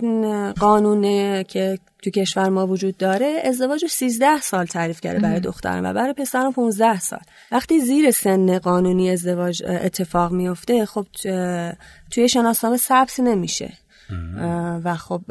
قانون 0.59 1.03
که 1.43 1.79
تو 2.03 2.09
کشور 2.09 2.49
ما 2.49 2.67
وجود 2.67 2.97
داره 2.97 3.41
ازدواج 3.45 3.85
13 3.85 4.41
سال 4.41 4.65
تعریف 4.65 5.01
کرده 5.01 5.19
برای 5.19 5.39
دختران 5.39 5.85
و 5.85 5.93
برای 5.93 6.13
پسران 6.13 6.51
15 6.51 6.99
سال. 6.99 7.19
وقتی 7.51 7.79
زیر 7.79 8.11
سن 8.11 8.59
قانونی 8.59 9.09
ازدواج 9.09 9.63
اتفاق 9.65 10.31
میفته 10.31 10.85
خب 10.85 11.05
توی 12.11 12.29
شناسنامه 12.29 12.77
ثبت 12.77 13.19
نمیشه. 13.19 13.73
و 14.83 14.95
خب 14.95 15.21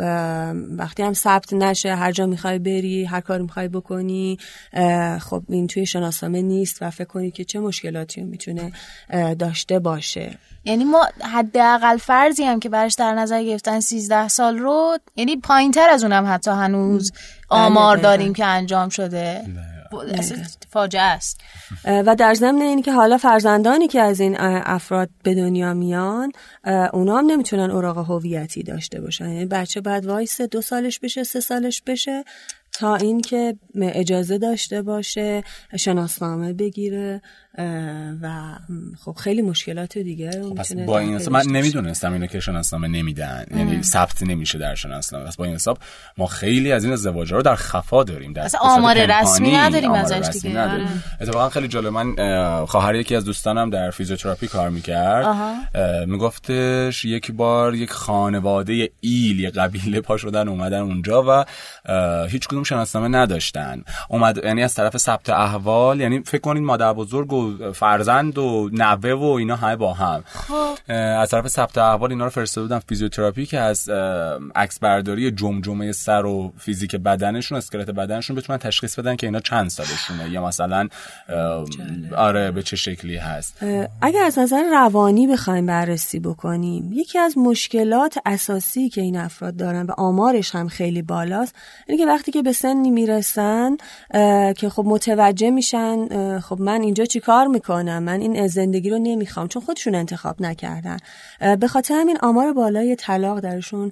وقتی 0.78 1.02
هم 1.02 1.12
ثبت 1.12 1.52
نشه 1.52 1.94
هر 1.94 2.12
جا 2.12 2.26
می‌خوای 2.26 2.58
بری 2.58 3.04
هر 3.04 3.20
کار 3.20 3.40
می‌خوای 3.40 3.68
بکنی 3.68 4.38
خب 5.20 5.42
این 5.48 5.66
توی 5.66 5.86
شناسنامه 5.86 6.42
نیست 6.42 6.82
و 6.82 6.90
فکر 6.90 7.04
کنید 7.04 7.34
که 7.34 7.44
چه 7.44 7.60
مشکلاتی 7.60 8.22
می‌تونه 8.22 8.72
داشته 9.38 9.78
باشه. 9.78 10.38
یعنی 10.64 10.84
ما 10.84 11.08
حداقل 11.32 11.96
فرضی 11.96 12.44
هم 12.44 12.60
که 12.60 12.68
برش 12.68 12.94
در 12.94 13.14
نظر 13.14 13.42
گرفتن 13.42 13.80
13 13.80 14.28
سال 14.28 14.58
رو 14.58 14.98
یعنی 15.16 15.36
پایین 15.36 15.70
تر 15.70 15.88
از 15.90 16.02
اونم 16.04 16.24
حتی 16.26 16.50
هنوز 16.50 17.12
آمار 17.48 17.96
داریم 17.96 18.32
که 18.32 18.44
انجام 18.44 18.88
شده. 18.88 19.42
فاجعه 20.70 21.03
است. 21.03 21.40
و 21.85 22.16
در 22.18 22.35
ضمن 22.35 22.61
این 22.61 22.83
که 22.83 22.92
حالا 22.92 23.18
فرزندانی 23.18 23.88
که 23.88 24.01
از 24.01 24.20
این 24.20 24.37
افراد 24.40 25.09
به 25.22 25.35
دنیا 25.35 25.75
میان 25.75 26.33
اونا 26.92 27.18
هم 27.18 27.27
نمی‌تونن 27.27 27.70
اوراق 27.70 27.99
هویتی 27.99 28.62
داشته 28.62 29.01
باشن. 29.01 29.29
یعنی 29.29 29.46
بچه 29.46 29.81
بعد 29.81 30.07
وایسه 30.07 30.46
دو 30.46 30.61
سالش 30.61 30.99
بشه 30.99 31.25
سه 31.25 31.40
سالش 31.40 31.83
بشه 31.87 32.25
تا 32.72 32.96
اینکه 32.96 33.57
اجازه 33.81 34.38
داشته 34.38 34.83
باشه 34.83 35.44
شناسنامه 35.77 36.53
بگیره. 36.53 37.22
و 38.23 38.29
خب 39.05 39.12
خیلی 39.12 39.42
مشکلات 39.42 39.99
دیگه 39.99 40.31
پس 40.57 40.73
با 40.73 40.99
این 40.99 41.14
حساب 41.14 41.33
من 41.33 41.47
نمی‌دونستم 41.47 42.12
اینو 42.12 42.27
که 42.27 42.40
شناسنامه 42.40 42.88
نمیدن. 42.88 43.47
یعنی 43.57 43.83
ثبت 43.83 44.23
نمیشه 44.23 44.59
در 44.59 44.75
شناسنامه. 44.75 45.25
پس 45.25 45.37
با 45.37 45.45
این 45.45 45.55
حساب 45.55 45.79
ما 46.19 46.27
خیلی 46.27 46.73
از 46.73 46.85
این 46.85 46.92
ازدواج 46.92 47.33
رو 47.33 47.42
در 47.42 47.55
خفا 47.55 48.05
داریم. 48.05 48.33
در 48.33 48.49
آمار 48.61 49.21
رسمی 49.21 49.53
نداریم 49.53 49.92
ازش 49.92 50.29
دیگه. 50.42 50.62
آره. 50.62 50.87
اتفاقا 51.21 51.49
خیلی 51.49 51.69
جالب. 51.69 51.92
من 51.92 52.16
خواهر 52.66 52.95
یکی 52.95 53.16
از 53.16 53.25
دوستانم 53.25 53.71
در 53.71 53.90
فیزیوتراپی 53.90 54.49
کار 54.49 54.71
می‌کرد. 54.71 55.27
میگفتش 56.07 57.05
یک 57.05 57.33
بار 57.33 57.75
یک 57.75 57.90
خانواده 57.90 58.90
ایل 59.01 59.40
یه 59.40 59.51
قبیله 59.51 60.01
پا 60.01 60.16
شدن 60.16 60.49
اومدن 60.49 60.81
اونجا 60.81 61.25
و 61.29 61.45
هیچ 62.29 62.49
کدوم 62.49 62.62
شناسنامه 62.62 63.09
نداشتن. 63.09 63.83
اومد 64.09 64.45
یعنی 64.45 64.62
از 64.62 64.75
طرف 64.75 64.97
ثبت 64.97 65.31
احوال 65.31 66.01
یعنی 66.01 66.23
فکر 66.23 66.40
کنید 66.40 66.62
مادر 66.62 66.92
بزرگ 66.92 67.33
و 67.33 67.45
فرزند 67.74 68.38
و 68.38 68.70
نوه 68.72 69.12
و 69.12 69.24
اینا 69.24 69.56
همه 69.56 69.76
با 69.76 69.94
هم 69.94 70.24
خب. 70.26 70.92
از 70.92 71.30
طرف 71.30 71.48
ثبت 71.48 71.78
احوال 71.78 72.11
اینا 72.11 72.24
رو 72.24 72.30
فرستاده 72.30 72.66
بودن 72.66 72.78
فیزیوتراپی 72.78 73.46
که 73.46 73.59
از 73.59 73.88
عکس 74.54 74.78
برداری 74.78 75.30
جمجمه 75.30 75.92
سر 75.92 76.24
و 76.24 76.52
فیزیک 76.59 76.96
بدنشون 76.96 77.59
اسکلت 77.59 77.90
بدنشون 77.90 78.37
بتونن 78.37 78.59
تشخیص 78.59 78.98
بدن 78.98 79.16
که 79.16 79.26
اینا 79.26 79.40
چند 79.40 79.70
سالشونه 79.70 80.30
یا 80.30 80.46
مثلا 80.46 80.88
آره 82.16 82.50
به 82.50 82.62
چه 82.62 82.76
شکلی 82.76 83.16
هست 83.16 83.56
اگر 84.02 84.22
از 84.22 84.38
نظر 84.38 84.62
روانی 84.70 85.26
بخوایم 85.26 85.66
بررسی 85.66 86.20
بکنیم 86.20 86.92
یکی 86.92 87.18
از 87.18 87.38
مشکلات 87.38 88.18
اساسی 88.26 88.88
که 88.88 89.00
این 89.00 89.16
افراد 89.16 89.56
دارن 89.56 89.87
و 89.87 89.92
آمارش 89.98 90.54
هم 90.54 90.68
خیلی 90.68 91.02
بالاست 91.02 91.54
اینه 91.87 91.98
که 91.98 92.06
وقتی 92.06 92.32
که 92.32 92.42
به 92.42 92.52
سنی 92.52 92.90
می‌رسن 92.90 93.76
که 94.56 94.68
خب 94.68 94.85
متوجه 94.87 95.50
میشن 95.50 96.09
خب 96.40 96.61
من 96.61 96.80
اینجا 96.80 97.04
چی 97.04 97.20
کار 97.37 97.46
می‌کنم. 97.46 98.03
من 98.03 98.20
این 98.20 98.46
زندگی 98.46 98.90
رو 98.90 98.99
نمی‌خوام 98.99 99.49
چون 99.49 99.62
خودشون 99.62 99.94
انتخاب 99.94 100.42
نکردن. 100.42 100.96
به 101.61 101.68
خاطر 101.68 101.94
همین 101.94 102.18
آمار 102.22 102.53
بالای 102.53 102.96
طلاق 102.96 103.40
درشون 103.40 103.90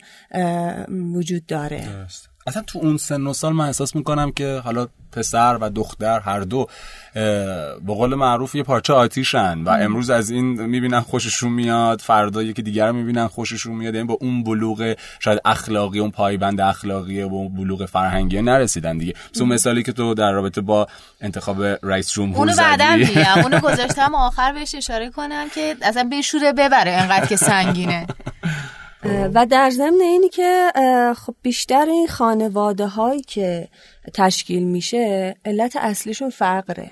وجود 1.14 1.46
داره. 1.46 2.07
اصلا 2.46 2.62
تو 2.62 2.78
اون 2.78 2.96
سن 2.96 3.26
و 3.26 3.33
سال 3.33 3.52
من 3.52 3.64
احساس 3.66 3.96
می‌کنم 3.96 4.33
که 4.33 4.61
حالا 4.64 4.88
پسر 5.12 5.59
و 5.61 5.70
دختر 5.70 6.20
هر 6.20 6.40
دو 6.40 6.66
به 7.14 7.78
قول 7.87 8.14
معروف 8.14 8.54
یه 8.54 8.62
پارچه 8.62 8.92
آتیشن 8.92 9.59
و 9.62 9.68
امروز 9.68 10.11
از 10.11 10.30
این 10.30 10.62
می‌بینن 10.62 11.00
خوششون 11.00 11.52
میاد 11.52 12.00
فردا 12.00 12.42
یکی 12.42 12.62
دیگر 12.62 12.92
می‌بینن 12.92 13.26
خوششون 13.26 13.74
میاد. 13.74 13.94
یعنی 13.94 14.07
با 14.07 14.18
اون 14.20 14.44
بلوغ 14.44 14.94
شاید 15.20 15.40
اخلاقی 15.44 15.98
اون 15.98 16.11
پایبند 16.11 16.61
اخلاقی 16.61 17.22
و 17.22 17.26
اون 17.26 17.48
بلوغ 17.54 17.85
فرهنگی 17.87 18.42
نرسیدن 18.42 18.98
دیگه. 18.98 19.14
مثل 19.35 19.44
مثالی 19.44 19.83
که 19.83 19.92
تو 19.92 20.14
در 20.14 20.33
رابطه 20.33 20.61
با 20.61 20.87
انتخاب 21.20 21.62
رئیس 21.62 22.12
جمهور 22.12 22.38
اونو 22.38 22.57
بعدا 22.57 22.96
میگم. 22.96 23.42
اونو 23.42 23.61
گذاشتم 23.70 24.14
آخر 24.14 24.52
بهش 24.52 24.74
اشاره 24.74 25.11
کنم 25.11 25.48
که 25.54 25.76
اصلا 25.83 26.09
بشوره 26.12 26.52
ببره 26.52 26.92
انقدر 26.92 27.26
که 27.26 27.37
سنگینه. 27.37 28.07
و 29.04 29.46
در 29.46 29.70
ضمن 29.70 30.00
اینی 30.00 30.28
که 30.28 30.72
خب 31.16 31.34
بیشتر 31.42 31.86
این 31.88 32.06
خانواده 32.06 32.86
هایی 32.86 33.22
که 33.22 33.68
تشکیل 34.14 34.62
میشه 34.62 35.36
علت 35.44 35.76
اصلیشون 35.76 36.30
فقره 36.30 36.90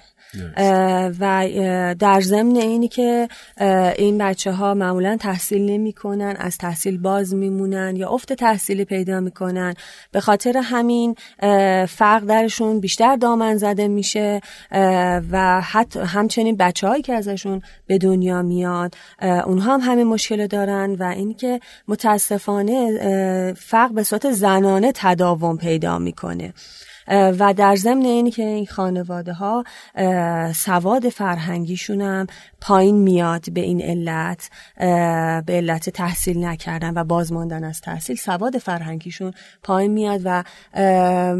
و 1.20 1.48
در 1.98 2.20
ضمن 2.20 2.56
اینی 2.56 2.88
که 2.88 3.28
این 3.98 4.18
بچه 4.18 4.52
ها 4.52 4.74
معمولا 4.74 5.16
تحصیل 5.16 5.70
نمی 5.70 5.92
کنن 5.92 6.36
از 6.38 6.58
تحصیل 6.58 6.98
باز 6.98 7.34
میمونن 7.34 7.96
یا 7.96 8.08
افت 8.08 8.32
تحصیلی 8.32 8.84
پیدا 8.84 9.20
می‌کنن. 9.20 9.74
به 10.12 10.20
خاطر 10.20 10.60
همین 10.64 11.14
فرق 11.88 12.24
درشون 12.24 12.80
بیشتر 12.80 13.16
دامن 13.16 13.56
زده 13.56 13.88
میشه 13.88 14.40
و 15.30 15.60
حتی 15.60 16.00
همچنین 16.00 16.56
بچه 16.56 16.88
هایی 16.88 17.02
که 17.02 17.12
ازشون 17.14 17.62
به 17.86 17.98
دنیا 17.98 18.42
میاد 18.42 18.94
اونها 19.46 19.74
هم 19.74 19.80
همین 19.80 20.06
مشکل 20.06 20.46
دارن 20.46 20.94
و 20.94 21.02
اینکه 21.02 21.60
متاسفانه 21.88 23.52
فرق 23.56 23.92
به 23.92 24.02
صورت 24.02 24.30
زنانه 24.30 24.92
تداوم 24.94 25.56
پیدا 25.56 25.98
می‌کنه. 25.98 26.52
و 27.08 27.54
در 27.56 27.76
ضمن 27.76 28.04
اینی 28.04 28.30
که 28.30 28.42
این 28.42 28.66
خانواده 28.66 29.32
ها 29.32 29.64
سواد 30.54 31.08
فرهنگیشون 31.08 32.00
هم 32.00 32.26
پایین 32.60 32.96
میاد 32.96 33.52
به 33.52 33.60
این 33.60 33.82
علت 33.82 34.50
به 35.46 35.52
علت 35.52 35.90
تحصیل 35.90 36.44
نکردن 36.44 36.92
و 36.94 37.04
بازماندن 37.04 37.64
از 37.64 37.80
تحصیل 37.80 38.16
سواد 38.16 38.58
فرهنگیشون 38.58 39.32
پایین 39.62 39.92
میاد 39.92 40.20
و 40.24 40.44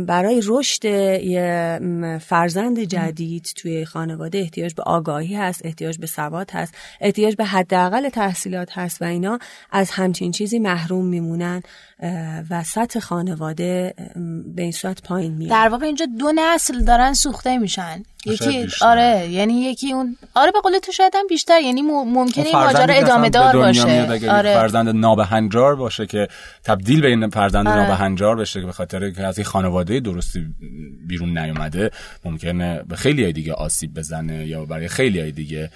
برای 0.07 0.43
رشد 0.45 0.83
فرزند 2.19 2.79
جدید 2.81 3.53
توی 3.57 3.85
خانواده 3.85 4.39
احتیاج 4.39 4.75
به 4.75 4.83
آگاهی 4.83 5.35
هست 5.35 5.61
احتیاج 5.65 5.99
به 5.99 6.07
سواد 6.07 6.51
هست 6.51 6.75
احتیاج 7.01 7.37
به 7.37 7.45
حداقل 7.45 8.09
تحصیلات 8.09 8.79
هست 8.79 9.03
و 9.03 9.05
اینا 9.05 9.39
از 9.71 9.91
همچین 9.91 10.33
چیزی 10.33 10.59
محروم 10.59 11.05
میمونن. 11.05 11.63
و 12.51 12.65
سطح 12.65 13.01
خانواده 13.01 13.95
به 14.55 14.63
این 14.63 14.73
صورت 14.73 15.03
پایین 15.03 15.35
میاد. 15.35 15.51
در 15.51 15.69
واقع 15.69 15.87
اینجا 15.87 16.07
دو 16.19 16.33
نسل 16.35 16.85
دارن 16.85 17.15
سوخته 17.15 17.59
میشن. 17.59 18.03
یکی 18.27 18.69
آره 18.81 19.29
یعنی 19.31 19.55
یکی 19.55 19.93
اون 19.93 20.17
آره 20.35 20.51
به 20.53 20.61
قول 20.61 20.79
تو 20.79 20.93
شاید 20.93 21.13
هم 21.17 21.27
بیشتر. 21.27 21.61
یعنی 21.61 21.83
ممکنه 21.83 22.45
این 22.45 22.57
ماجرا 22.57 22.95
ادامه 22.95 23.31
دار 23.31 23.57
باشه. 23.57 24.29
آره. 24.31 24.55
فرزند 24.55 24.89
نابهنجار 24.89 25.77
باشه 25.77 26.07
که 26.07 26.29
تبدیل 26.65 27.01
به 27.01 27.09
این 27.09 27.31
فرزند 27.31 27.69
آره. 27.69 27.83
نابهنجار 27.83 28.37
بشه 28.37 28.61
که 28.61 28.67
به 28.67 28.73
خاطر 28.73 29.11
که 29.11 29.27
از 29.27 29.39
این 29.39 29.45
خانواده 29.45 30.01
درستی 30.01 30.47
بیرون 31.07 31.39
نیومده 31.39 31.91
ممکنه 32.25 32.83
به 32.89 32.97
خیلی 32.97 33.23
های 33.23 33.33
دیگه 33.33 33.53
آسیب 33.53 33.95
بزنه 33.95 34.47
یا 34.47 34.65
برای 34.65 34.89
خیلی 34.89 35.21
های 35.21 35.33
دیگه 35.33 35.71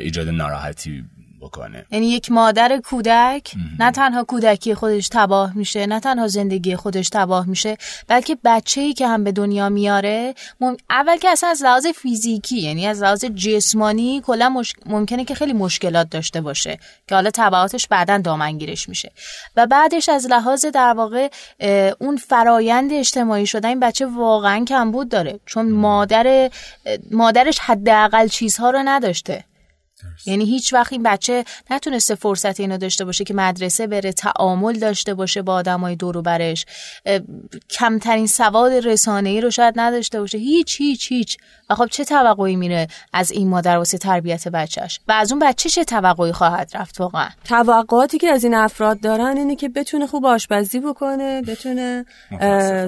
ایجاد 0.00 0.28
ناراحتی 0.28 1.04
بکنه. 1.44 1.86
یعنی 1.90 2.06
یک 2.10 2.30
مادر 2.30 2.80
کودک 2.84 3.54
نه 3.78 3.90
تنها 3.90 4.24
کودکی 4.24 4.74
خودش 4.74 5.08
تباه 5.08 5.56
میشه 5.56 5.86
نه 5.86 6.00
تنها 6.00 6.28
زندگی 6.28 6.76
خودش 6.76 7.08
تباه 7.08 7.48
میشه 7.48 7.76
بلکه 8.08 8.36
بچه 8.44 8.80
ای 8.80 8.92
که 8.92 9.08
هم 9.08 9.24
به 9.24 9.32
دنیا 9.32 9.68
میاره 9.68 10.34
مم... 10.60 10.76
اول 10.90 11.16
که 11.16 11.28
اصلا 11.28 11.50
از 11.50 11.62
لحاظ 11.62 11.86
فیزیکی 11.86 12.60
یعنی 12.60 12.86
از 12.86 13.02
لحاظ 13.02 13.24
جسمانی 13.24 14.22
کلا 14.26 14.48
مش... 14.48 14.72
ممکنه 14.86 15.24
که 15.24 15.34
خیلی 15.34 15.52
مشکلات 15.52 16.10
داشته 16.10 16.40
باشه 16.40 16.78
که 17.08 17.14
حالا 17.14 17.30
تبعاتش 17.30 17.88
بعدا 17.88 18.18
دامنگیرش 18.18 18.88
میشه. 18.88 19.12
و 19.56 19.66
بعدش 19.66 20.08
از 20.08 20.26
لحاظ 20.26 20.66
در 20.66 20.92
واقع 20.92 21.28
اون 21.98 22.16
فرایند 22.16 22.92
اجتماعی 22.92 23.46
شدن 23.46 23.68
این 23.68 23.80
بچه 23.80 24.06
واقعا 24.06 24.64
کمبود 24.64 25.08
داره. 25.08 25.40
چون 25.46 25.70
مادر 25.70 26.50
مادرش 27.10 27.58
حداقل 27.58 28.28
چیزها 28.28 28.70
رو 28.70 28.82
نداشته. 28.84 29.44
یعنی 30.26 30.44
هیچ 30.44 30.74
وقت 30.74 30.92
این 30.92 31.02
بچه 31.02 31.44
نتونسته 31.70 32.14
فرصت 32.14 32.60
اینو 32.60 32.78
داشته 32.78 33.04
باشه 33.04 33.24
که 33.24 33.34
مدرسه 33.34 33.86
بره 33.86 34.12
تعامل 34.12 34.78
داشته 34.78 35.14
باشه 35.14 35.42
با 35.42 35.54
آدمای 35.54 35.96
دور 35.96 36.16
و 36.16 36.22
برش. 36.22 36.66
کمترین 37.70 38.26
سواد 38.26 38.72
رسانه 38.72 39.28
ای 39.28 39.40
رو 39.40 39.50
شاید 39.50 39.74
نداشته 39.76 40.20
باشه. 40.20 40.38
هیچ 40.38 40.80
هیچ 40.80 41.12
هیچ. 41.12 41.36
و 41.70 41.74
خب 41.74 41.86
چه 41.86 42.04
توقعی 42.04 42.56
میره 42.56 42.86
از 43.12 43.30
این 43.30 43.48
مادر 43.48 43.78
واسه 43.78 43.98
تربیت 43.98 44.48
بچهش 44.48 45.00
و 45.08 45.12
از 45.12 45.32
اون 45.32 45.38
بچه 45.38 45.68
چه 45.68 45.84
توقعی 45.84 46.32
خواهد 46.32 46.70
رفت 46.74 47.00
واقعا؟ 47.00 47.28
توقعاتی 47.44 48.18
که 48.18 48.28
از 48.28 48.44
این 48.44 48.54
افراد 48.54 49.00
دارن 49.00 49.36
اینه 49.36 49.56
که 49.56 49.68
بتونه 49.68 50.06
خوب 50.06 50.26
آشپزی 50.26 50.80
بکنه 50.80 51.42
بتونه 51.42 52.04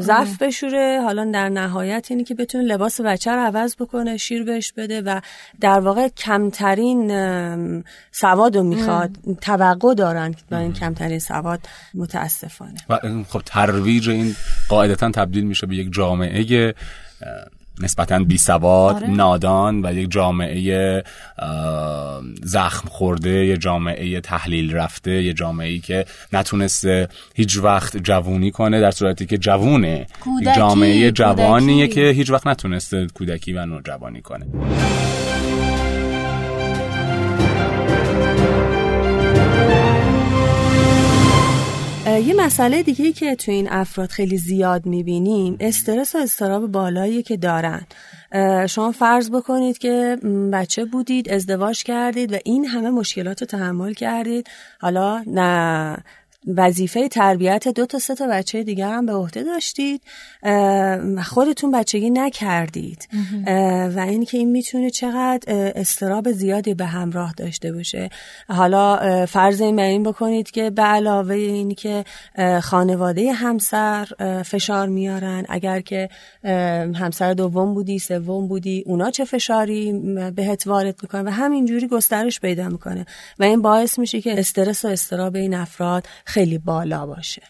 ظرف 0.00 0.42
بشوره. 0.42 1.00
حالا 1.02 1.24
در 1.24 1.48
نهایت 1.48 2.06
اینه 2.10 2.24
که 2.24 2.34
بتونه 2.34 2.64
لباس 2.64 3.00
بچه 3.00 3.30
رو 3.30 3.40
عوض 3.40 3.76
بکنه 3.76 4.16
شیر 4.16 4.44
بهش 4.44 4.72
بده 4.72 5.02
و 5.02 5.20
در 5.60 5.80
واقع 5.80 6.08
کمترین 6.08 7.10
سواد 8.12 8.56
رو 8.56 8.62
می‌خواد 8.62 9.10
توقع 9.40 9.94
دارن 9.94 10.34
با 10.50 10.58
این 10.58 10.72
کمترین 10.72 11.18
سواد 11.18 11.60
متاسفانه. 11.94 12.78
و 12.88 12.98
خب 13.28 13.42
ترویج 13.46 14.08
این 14.08 14.36
قاعدتا 14.68 15.10
تبدیل 15.10 15.44
میشه 15.44 15.66
به 15.66 15.76
یک 15.76 15.88
جامعه 15.92 16.74
نسبتا 17.80 18.18
بی 18.18 18.38
سواد 18.38 18.96
آره. 18.96 19.10
نادان 19.10 19.86
و 19.86 19.92
یک 19.94 20.10
جامعه 20.10 21.04
زخم 22.42 22.88
خورده 22.88 23.46
یه 23.46 23.56
جامعه 23.56 24.20
تحلیل 24.20 24.74
رفته 24.74 25.22
یه 25.22 25.32
جامعه 25.32 25.68
ای 25.68 25.78
که 25.78 26.04
نتونسته 26.32 27.08
هیچ 27.34 27.58
وقت 27.58 27.96
جوونی 27.96 28.50
کنه 28.50 28.80
در 28.80 28.90
صورتی 28.90 29.26
که 29.26 29.38
جوونه 29.38 30.06
کودکی، 30.20 30.56
جامعه 30.56 31.10
جوانیه 31.10 31.88
که 31.88 32.00
هیچ 32.00 32.30
وقت 32.30 32.46
نتونسته 32.46 33.06
کودکی 33.14 33.52
و 33.52 33.66
نوجوانی 33.66 34.22
کنه. 34.22 34.46
یه 42.20 42.34
مسئله 42.34 42.82
دیگه 42.82 43.12
که 43.12 43.34
تو 43.34 43.52
این 43.52 43.68
افراد 43.70 44.10
خیلی 44.10 44.36
زیاد 44.36 44.86
می‌بینیم 44.86 45.56
استرس 45.60 46.14
و 46.14 46.18
استراب 46.18 46.66
بالایی 46.66 47.22
که 47.22 47.36
دارن. 47.36 47.86
شما 48.68 48.92
فرض 48.92 49.30
بکنید 49.30 49.78
که 49.78 50.18
بچه 50.52 50.84
بودید 50.84 51.30
ازدواج 51.30 51.82
کردید 51.82 52.32
و 52.32 52.36
این 52.44 52.64
همه 52.64 52.90
مشکلات 52.90 53.40
رو 53.40 53.46
تحمل 53.46 53.92
کردید. 53.92 54.46
حالا 54.80 55.22
نه 55.26 55.96
وظیفه 56.46 57.08
تربیت 57.08 57.68
دو 57.68 57.86
تا 57.86 57.98
سه 57.98 58.14
تا 58.14 58.26
بچه 58.26 58.62
دیگر 58.62 58.88
هم 58.88 59.06
به 59.06 59.12
عهده 59.12 59.42
داشتید 59.42 60.02
خودتون 61.24 61.70
بچگی 61.70 62.10
نکردید. 62.10 63.08
و 63.96 64.04
این 64.08 64.24
که 64.24 64.38
این 64.38 64.50
می‌تونه 64.50 64.90
چقدر 64.90 65.72
استراب 65.76 66.32
زیادی 66.32 66.74
به 66.74 66.86
همراه 66.86 67.34
داشته 67.36 67.72
باشه. 67.72 68.10
حالا 68.48 69.26
فرض 69.26 69.60
این 69.60 69.80
این 69.80 70.02
بکنید 70.02 70.50
که 70.50 70.70
به 70.70 70.82
علاوه 70.82 71.34
این 71.34 71.74
که 71.74 72.04
خانواده 72.62 73.32
همسر 73.32 74.08
فشار 74.44 74.88
میارن. 74.88 75.44
اگر 75.48 75.80
که 75.80 76.08
همسر 76.94 77.34
دوم 77.34 77.74
بودی 77.74 77.98
سوم 77.98 78.48
بودی 78.48 78.84
اونا 78.86 79.10
چه 79.10 79.24
فشاری 79.24 79.92
بهت 80.36 80.66
وارد 80.66 80.96
می‌کنن 81.02 81.24
و 81.24 81.30
همینجوری 81.30 81.86
گسترش 81.88 82.40
پیدا 82.40 82.68
می‌کنه. 82.68 83.06
و 83.38 83.44
این 83.44 83.62
باعث 83.62 83.98
میشه 83.98 84.20
که 84.20 84.38
استرس 84.38 84.84
و 84.84 84.88
استراب 84.88 85.36
این 85.36 85.54
افراد 85.54 86.06
خیلی 86.36 86.58
بالا 86.58 87.06
باشه. 87.06 87.42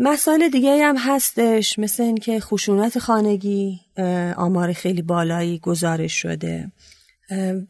مسائل 0.00 0.48
دیگه 0.48 0.84
هم 0.84 0.96
هستش 0.98 1.78
مثل 1.78 2.02
اینکه 2.02 2.40
خشونت 2.40 2.98
خانگی 2.98 3.80
آمار 4.36 4.72
خیلی 4.72 5.02
بالایی 5.02 5.58
گزارش 5.58 6.12
شده. 6.12 6.72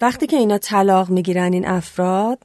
وقتی 0.01 0.27
که 0.27 0.37
اینا 0.37 0.59
طلاق 0.59 1.11
می‌گیرن 1.11 1.53
این 1.53 1.69
افراد 1.69 2.39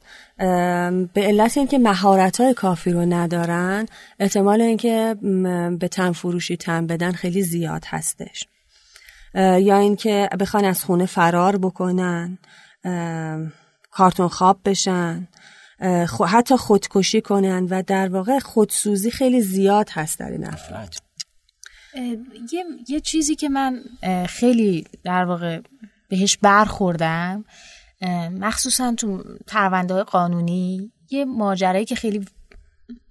به 1.13 1.21
علت 1.21 1.57
اینکه 1.57 1.77
مهارت 1.77 2.41
های 2.41 2.53
کافی 2.53 2.91
رو 2.91 3.05
ندارن 3.05 3.85
احتمال 4.19 4.61
اینکه 4.61 5.15
به 5.79 5.87
تن 5.91 6.11
فروشی 6.11 6.57
تن 6.57 6.87
بدن 6.87 7.11
خیلی 7.11 7.41
زیاد 7.41 7.83
هستش. 7.87 8.47
یا 9.35 9.77
اینکه 9.77 10.29
بخوان 10.39 10.65
از 10.65 10.83
خونه 10.83 11.05
فرار 11.05 11.57
بکنن 11.57 12.37
کارتون 13.91 14.27
خواب 14.27 14.59
بشن. 14.65 15.27
حتی 16.27 16.55
خودکشی 16.55 17.21
کنن 17.21 17.67
و 17.69 17.83
در 17.87 18.09
واقع 18.09 18.39
خودسوزی 18.39 19.11
خیلی 19.11 19.41
زیاد 19.41 19.89
هست 19.89 20.19
در 20.19 20.31
این 20.31 20.47
افراد. 20.47 20.95
یه،, 22.53 22.65
یه 22.87 22.99
چیزی 22.99 23.35
که 23.35 23.49
من 23.49 23.83
خیلی 24.27 24.85
در 25.03 25.25
واقع 25.25 25.61
بهش 26.09 26.37
برخوردم 26.37 27.45
مخصوصا 28.31 28.93
تو 28.97 29.23
پرونده 29.47 29.93
های 29.93 30.03
قانونی 30.03 30.91
یه 31.09 31.25
ماجرایی 31.25 31.85
که 31.85 31.95
خیلی 31.95 32.25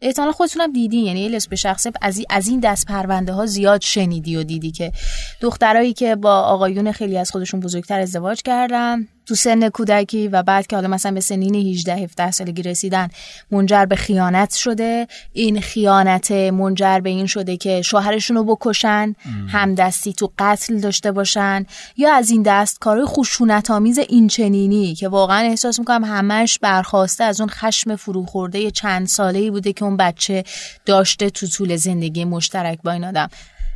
احتمالا 0.01 0.33
خودتونم 0.33 0.73
دیدین 0.73 1.05
یعنی 1.05 1.25
الس 1.25 1.49
به 1.49 1.57
شخصه 1.57 1.93
از 2.31 2.49
این 2.49 2.61
دست 2.61 2.87
پرونده 2.87 3.33
ها 3.33 3.47
زیاد 3.47 3.81
شنیدی 3.81 4.37
و 4.37 4.43
دیدی 4.43 4.71
که 4.71 4.93
دخترایی 5.41 5.93
که 5.93 6.17
با 6.17 6.41
آقایون 6.41 6.93
خیلی 6.93 7.19
از 7.19 7.31
خودشون 7.31 7.61
بزرگتر 7.61 8.01
ازدواج 8.01 8.43
کردن 8.43 9.09
تو 9.29 9.35
سن 9.35 9.69
کودکی 9.69 10.29
و 10.29 10.43
بعد 10.43 10.67
که 10.67 10.77
حالا 10.77 10.88
مثلا 10.88 11.12
به 11.12 11.21
سنین 11.21 11.55
18 11.55 11.95
17 11.95 12.31
سالگی 12.31 12.62
رسیدن 12.62 13.09
منجر 13.51 13.85
به 13.85 13.97
خیانت 13.97 14.55
شده. 14.55 15.07
این 15.33 15.61
خیانت 15.61 16.31
منجر 16.31 17.01
به 17.01 17.11
این 17.11 17.27
شده 17.27 17.57
که 17.57 17.83
شوهرشون 17.83 18.37
رو 18.37 18.45
بکشن 18.45 19.14
همدستی 19.49 20.12
تو 20.12 20.33
قتل 20.38 20.81
داشته 20.81 21.12
باشن 21.12 21.67
یا 21.97 22.14
از 22.14 22.31
این 22.31 22.43
دست 22.43 22.79
کارهای 22.79 23.07
خشونت 23.07 23.71
آمیز 23.71 23.99
این 23.99 24.29
چنینی 24.29 24.95
که 24.95 25.09
واقعا 25.09 25.38
احساس 25.38 25.79
می‌کنم 25.79 26.05
همش 26.05 26.59
برخواسته 26.59 27.25
از 27.25 27.41
اون 27.41 27.51
خشم 27.51 27.97
فروخورده 27.97 28.71
چند 28.71 29.07
ساله 29.07 29.38
ای 29.38 29.51
بوده 29.51 29.73
که 29.73 29.85
اون 29.85 29.97
بچه 29.97 30.45
داشته 30.87 31.31
تو 31.31 31.47
طول 31.47 31.77
زندگی 31.77 32.25
مشترک 32.25 32.79
با 32.85 32.91
این 32.91 33.05
آدم. 33.05 33.29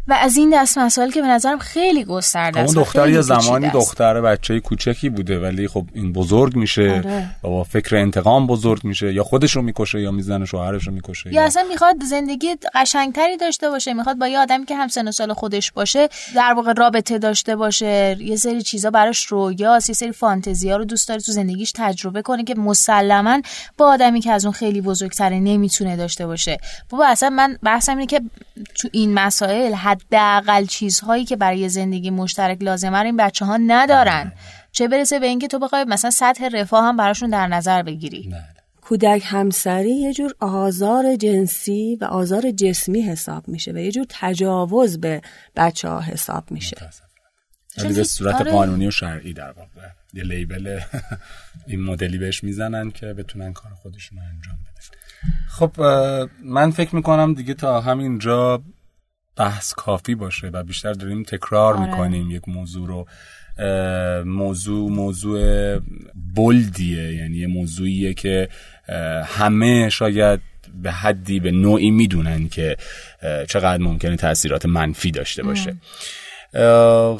و 0.08 0.12
از 0.20 0.36
این 0.36 0.50
دست 0.54 0.78
مسائل 0.78 1.10
که 1.10 1.22
به 1.22 1.28
نظرم 1.28 1.58
خیلی 1.58 2.04
گسترده 2.04 2.60
است 2.60 2.76
اون 2.76 2.84
دختر 2.84 3.08
یه 3.08 3.20
زمانی 3.20 3.70
دختر 3.70 4.20
بچه 4.20 4.60
کوچکی 4.60 5.08
بوده 5.08 5.40
ولی 5.40 5.68
خب 5.68 5.84
این 5.94 6.12
بزرگ 6.12 6.56
میشه 6.56 6.90
آره. 6.90 7.28
و 7.44 7.48
با 7.48 7.64
فکر 7.64 7.96
انتقام 7.96 8.46
بزرگ 8.46 8.84
میشه. 8.84 9.12
یا 9.12 9.24
خودش 9.24 9.56
رو 9.56 9.62
می‌کشه 9.62 10.00
یا 10.00 10.10
می‌زنه 10.10 10.44
شوهرش 10.44 10.86
رو 10.86 10.92
می‌کشه 10.92 11.34
یا, 11.34 11.44
اصلا 11.44 11.62
می‌خواد 11.68 11.96
زندگی 12.04 12.48
قشنگتری 12.74 13.36
داشته 13.36 13.70
باشه 13.70 13.94
می‌خواد 13.94 14.18
با 14.18 14.28
یه 14.28 14.38
آدمی 14.38 14.66
که 14.66 14.76
هم 14.76 14.88
سن 14.88 15.08
و 15.08 15.12
سال 15.12 15.32
خودش 15.32 15.72
باشه 15.72 16.08
در 16.34 16.52
واقع 16.56 16.72
رابطه 16.72 17.18
داشته 17.18 17.56
باشه 17.56 18.16
یه 18.20 18.36
سری 18.36 18.62
چیزا 18.62 18.90
براش 18.90 19.24
رویاست 19.24 19.88
یه 19.88 19.94
سری 19.94 20.12
فانتزیا 20.12 20.76
رو 20.76 20.84
دوست 20.84 21.08
داره 21.08 21.20
تو 21.20 21.32
زندگیش 21.32 21.72
تجربه 21.76 22.22
کنه 22.22 22.44
که 22.44 22.54
مسلما 22.54 23.42
با 23.78 23.86
آدمی 23.86 24.20
که 24.20 24.32
از 24.32 24.44
اون 24.44 24.52
خیلی 24.52 24.80
بزرگتره 24.80 25.40
نمی‌تونه 25.40 25.96
داشته 25.96 26.26
باشه. 26.26 26.58
بابا 26.90 27.06
اصلا 27.06 27.30
من 27.30 27.58
بحثم 27.62 27.92
اینه 27.92 28.06
که 28.06 28.20
تو 28.74 28.88
این 28.92 29.14
مسائل 29.14 29.72
حداقل 29.92 30.64
چیزهایی 30.64 31.24
که 31.24 31.36
برای 31.36 31.68
زندگی 31.68 32.10
مشترک 32.10 32.62
لازمه 32.62 32.98
رو 32.98 33.04
این 33.04 33.16
بچه 33.16 33.44
ها 33.44 33.56
ندارن 33.56 34.32
چه 34.72 34.88
برسه 34.88 35.18
به 35.18 35.26
اینکه 35.26 35.48
تو 35.48 35.58
بخوای 35.58 35.84
مثلا 35.84 36.10
سطح 36.10 36.48
رفاه 36.52 36.84
هم 36.84 36.96
براشون 36.96 37.30
در 37.30 37.46
نظر 37.46 37.82
بگیری. 37.82 38.34
کودک 38.80 39.22
همسری 39.24 39.90
یه 39.90 40.12
جور 40.12 40.34
آزار 40.40 41.16
جنسی 41.16 41.98
و 42.00 42.04
آزار 42.04 42.50
جسمی 42.50 43.02
حساب 43.02 43.48
میشه 43.48 43.72
و 43.72 43.78
یه 43.78 43.92
جور 43.92 44.06
تجاوز 44.08 45.00
به 45.00 45.22
بچه 45.56 45.88
ها 45.88 46.00
حساب 46.00 46.50
میشه. 46.50 46.76
ولی 47.78 47.94
به 47.94 48.04
صورت 48.04 48.34
آره. 48.34 48.52
قانونی 48.52 48.86
و 48.86 48.90
شرعی 48.90 49.32
در 49.32 49.52
واقع. 49.52 49.88
یه 50.14 50.24
لیبل 50.24 50.80
این 51.66 51.82
مدلی 51.82 52.18
بهش 52.18 52.44
می‌زنن 52.44 52.90
که 52.90 53.06
بتونن 53.06 53.52
کار 53.52 53.72
خودشون 53.72 54.18
رو 54.18 54.24
انجام 54.24 54.54
بدن. 54.54 54.72
خب 55.48 55.80
من 56.44 56.70
فکر 56.70 56.96
می‌کنم 56.96 57.34
دیگه 57.34 57.54
تا 57.54 57.80
همینجا 57.80 58.62
بحث 59.36 59.72
کافی 59.72 60.14
باشه 60.14 60.46
و 60.46 60.62
بیشتر 60.62 60.92
داریم 60.92 61.22
تکرار 61.22 61.74
آره. 61.74 61.86
می‌کنیم 61.86 62.30
یک 62.30 62.48
موضوع 62.48 62.88
رو. 62.88 63.06
موضوع 64.24 64.90
موضوع 64.90 65.78
بلدیه. 66.36 67.14
یعنی 67.14 67.36
یه 67.36 67.46
موضوعیه 67.46 68.14
که 68.14 68.48
همه 69.26 69.88
شاید 69.88 70.40
به 70.82 70.92
حدی 70.92 71.40
به 71.40 71.50
نوعی 71.50 71.90
می‌دونن 71.90 72.48
که 72.48 72.76
چقدر 73.48 73.82
ممکنه 73.82 74.16
تاثیرات 74.16 74.66
منفی 74.66 75.10
داشته 75.10 75.42
باشه. 75.42 75.76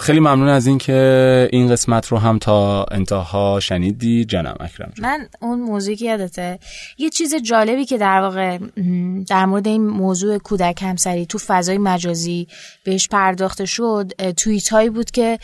خیلی 0.00 0.20
ممنون 0.20 0.48
از 0.48 0.66
اینکه 0.66 1.48
این 1.52 1.68
قسمت 1.68 2.06
رو 2.06 2.18
هم 2.18 2.38
تا 2.38 2.84
انتها 2.84 3.60
شنیدی 3.60 4.24
جنم 4.24 4.56
اکرم 4.60 4.92
جان. 4.94 5.06
من 5.06 5.28
اون 5.40 5.60
موزیک 5.60 6.02
یادته 6.02 6.58
یه 6.98 7.10
چیز 7.10 7.34
جالبی 7.34 7.84
که 7.84 7.98
در 7.98 8.20
واقع 8.20 8.58
در 9.28 9.46
مورد 9.46 9.66
این 9.66 9.86
موضوع 9.86 10.38
کودک 10.38 10.82
همسری 10.82 11.26
تو 11.26 11.38
فضای 11.38 11.78
مجازی 11.78 12.48
بهش 12.84 13.08
پرداخته 13.08 13.64
شد 13.64 14.12
توییت 14.36 14.68
هایی 14.68 14.90
بود 14.90 15.10
که 15.10 15.38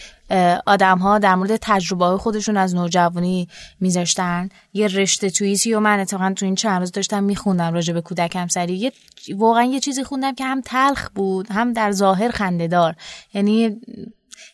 آدم 0.67 0.99
ها 0.99 1.19
در 1.19 1.35
مورد 1.35 1.57
تجربه 1.57 2.05
های 2.05 2.17
خودشون 2.17 2.57
از 2.57 2.75
نوجوانی 2.75 3.49
میذاشتن. 3.81 4.49
یه 4.73 4.87
رشته 4.87 5.31
توییتی 5.31 5.75
و 5.75 5.81
من 5.81 6.01
اتفاقا 6.01 6.33
تو 6.37 6.45
این 6.45 6.55
چند 6.55 6.81
روز 6.81 6.93
داشتم 6.93 7.23
میخوندم 7.25 7.75
راجع 7.75 7.95
به 7.95 8.01
کودک 8.01 8.37
همسری. 8.37 8.75
یه 8.75 8.93
واقعا 9.37 9.65
یه 9.65 9.81
چیزی 9.81 10.05
خوندم 10.05 10.35
که 10.35 10.45
هم 10.45 10.61
تلخ 10.61 11.09
بود 11.15 11.47
هم 11.51 11.73
در 11.73 11.93
ظاهر 11.93 12.31
خندهدار. 12.31 12.95
یعنی 13.35 13.81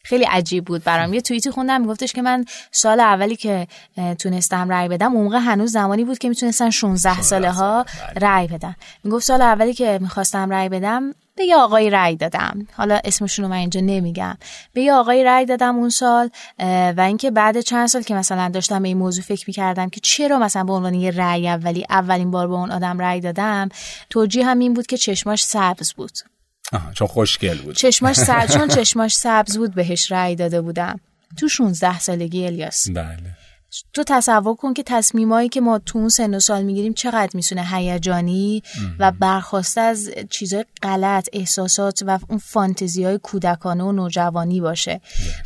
خیلی 0.03 0.25
عجیب 0.25 0.65
بود 0.65 0.85
برام. 0.85 1.15
یه 1.15 1.21
توییتی 1.21 1.51
خوندم 1.51 1.81
میگفتش 1.81 2.13
که 2.13 2.23
من 2.23 2.45
سال 2.71 3.01
اولی 3.01 3.37
که 3.37 3.67
تونستم 4.19 4.69
رأی 4.69 4.89
بدم 4.89 5.15
اون 5.15 5.25
موقع 5.25 5.39
هنوز 5.39 5.73
زمانی 5.73 6.05
بود 6.05 6.19
که 6.19 6.29
می‌تونستن 6.29 6.71
16 6.71 7.23
ساله 7.23 7.51
ها 7.51 7.83
بله. 7.83 8.29
رأی 8.29 8.47
بدن. 8.47 8.75
می‌گفت 9.05 9.25
سال 9.25 9.43
اولی 9.43 9.75
که 9.75 9.99
می‌خواستم 10.03 10.51
رأی 10.51 10.69
بدم 10.69 11.15
به 11.37 11.45
یه 11.45 11.57
آقای 11.57 11.91
رأی 11.91 12.17
دادم. 12.17 12.67
حالا 12.73 13.01
اسمشون 13.05 13.45
رو 13.45 13.51
من 13.51 13.57
اینجا 13.57 13.81
نمیگم. 13.81 14.37
به 14.73 14.83
یه 14.83 14.93
آقای 14.93 15.25
رأی 15.25 15.47
دادم 15.47 15.77
اون 15.77 15.89
سال 15.89 16.31
و 16.97 17.01
اینکه 17.07 17.31
بعد 17.31 17.61
چند 17.61 17.89
سال 17.89 18.03
که 18.03 18.15
مثلا 18.15 18.49
داشتم 18.49 18.83
به 18.83 18.89
این 18.89 18.97
موضوع 18.97 19.25
فکر 19.25 19.45
می‌کردم 19.47 19.89
که 19.89 20.01
چرا 20.01 20.39
مثلا 20.39 20.65
به 20.65 20.73
عنوان 20.73 20.95
یه 20.95 21.11
رأی 21.11 21.49
اولی 21.49 21.87
اولین 21.91 22.31
بار 22.31 22.49
به 22.49 22.55
اون 22.55 22.71
آدم 22.71 22.99
رأی 22.99 23.21
دادم 23.21 23.69
توجیه 24.11 24.47
هم 24.47 24.59
این 24.59 24.75
بود 24.75 24.87
که 24.87 24.97
چشماش 24.97 25.45
سبز 25.45 25.93
بود. 25.93 26.13
چون 26.95 27.09
خوشگل 27.09 27.59
بود. 27.59 27.77
چشماش 27.77 28.17
سبز 28.17 28.53
چون 28.53 28.69
چشماش 28.79 29.17
سبز 29.17 29.59
بود 29.59 29.75
بهش 29.75 30.13
رأی 30.13 30.37
داده 30.37 30.61
بودم. 30.61 31.01
تو 31.37 31.49
16 31.49 31.99
سالگی 31.99 32.47
الیاس. 32.47 32.91
بله. 32.91 33.44
تو 33.93 34.05
تصور 34.07 34.55
کن 34.55 34.75
که 34.75 34.83
تصمیمایی 34.83 35.49
که 35.49 35.61
ما 35.61 35.79
تو 35.79 35.99
اون 35.99 36.09
سن 36.09 36.35
و 36.35 36.41
سال 36.41 36.63
می‌گیریم 36.63 36.93
چقدر 36.93 37.31
می‌تونه 37.35 37.67
هیجانی 37.67 38.63
و 38.99 39.13
برخواسته 39.13 39.81
از 39.81 40.11
چیزای 40.31 40.65
غلط 40.83 41.29
احساسات 41.33 42.03
و 42.07 42.19
اون 42.29 42.39
فانتزی 42.39 43.05
های 43.05 43.19
کودکانه 43.19 43.85
و 43.85 43.93
نوجوانی 43.93 44.61
باشه. 44.61 45.01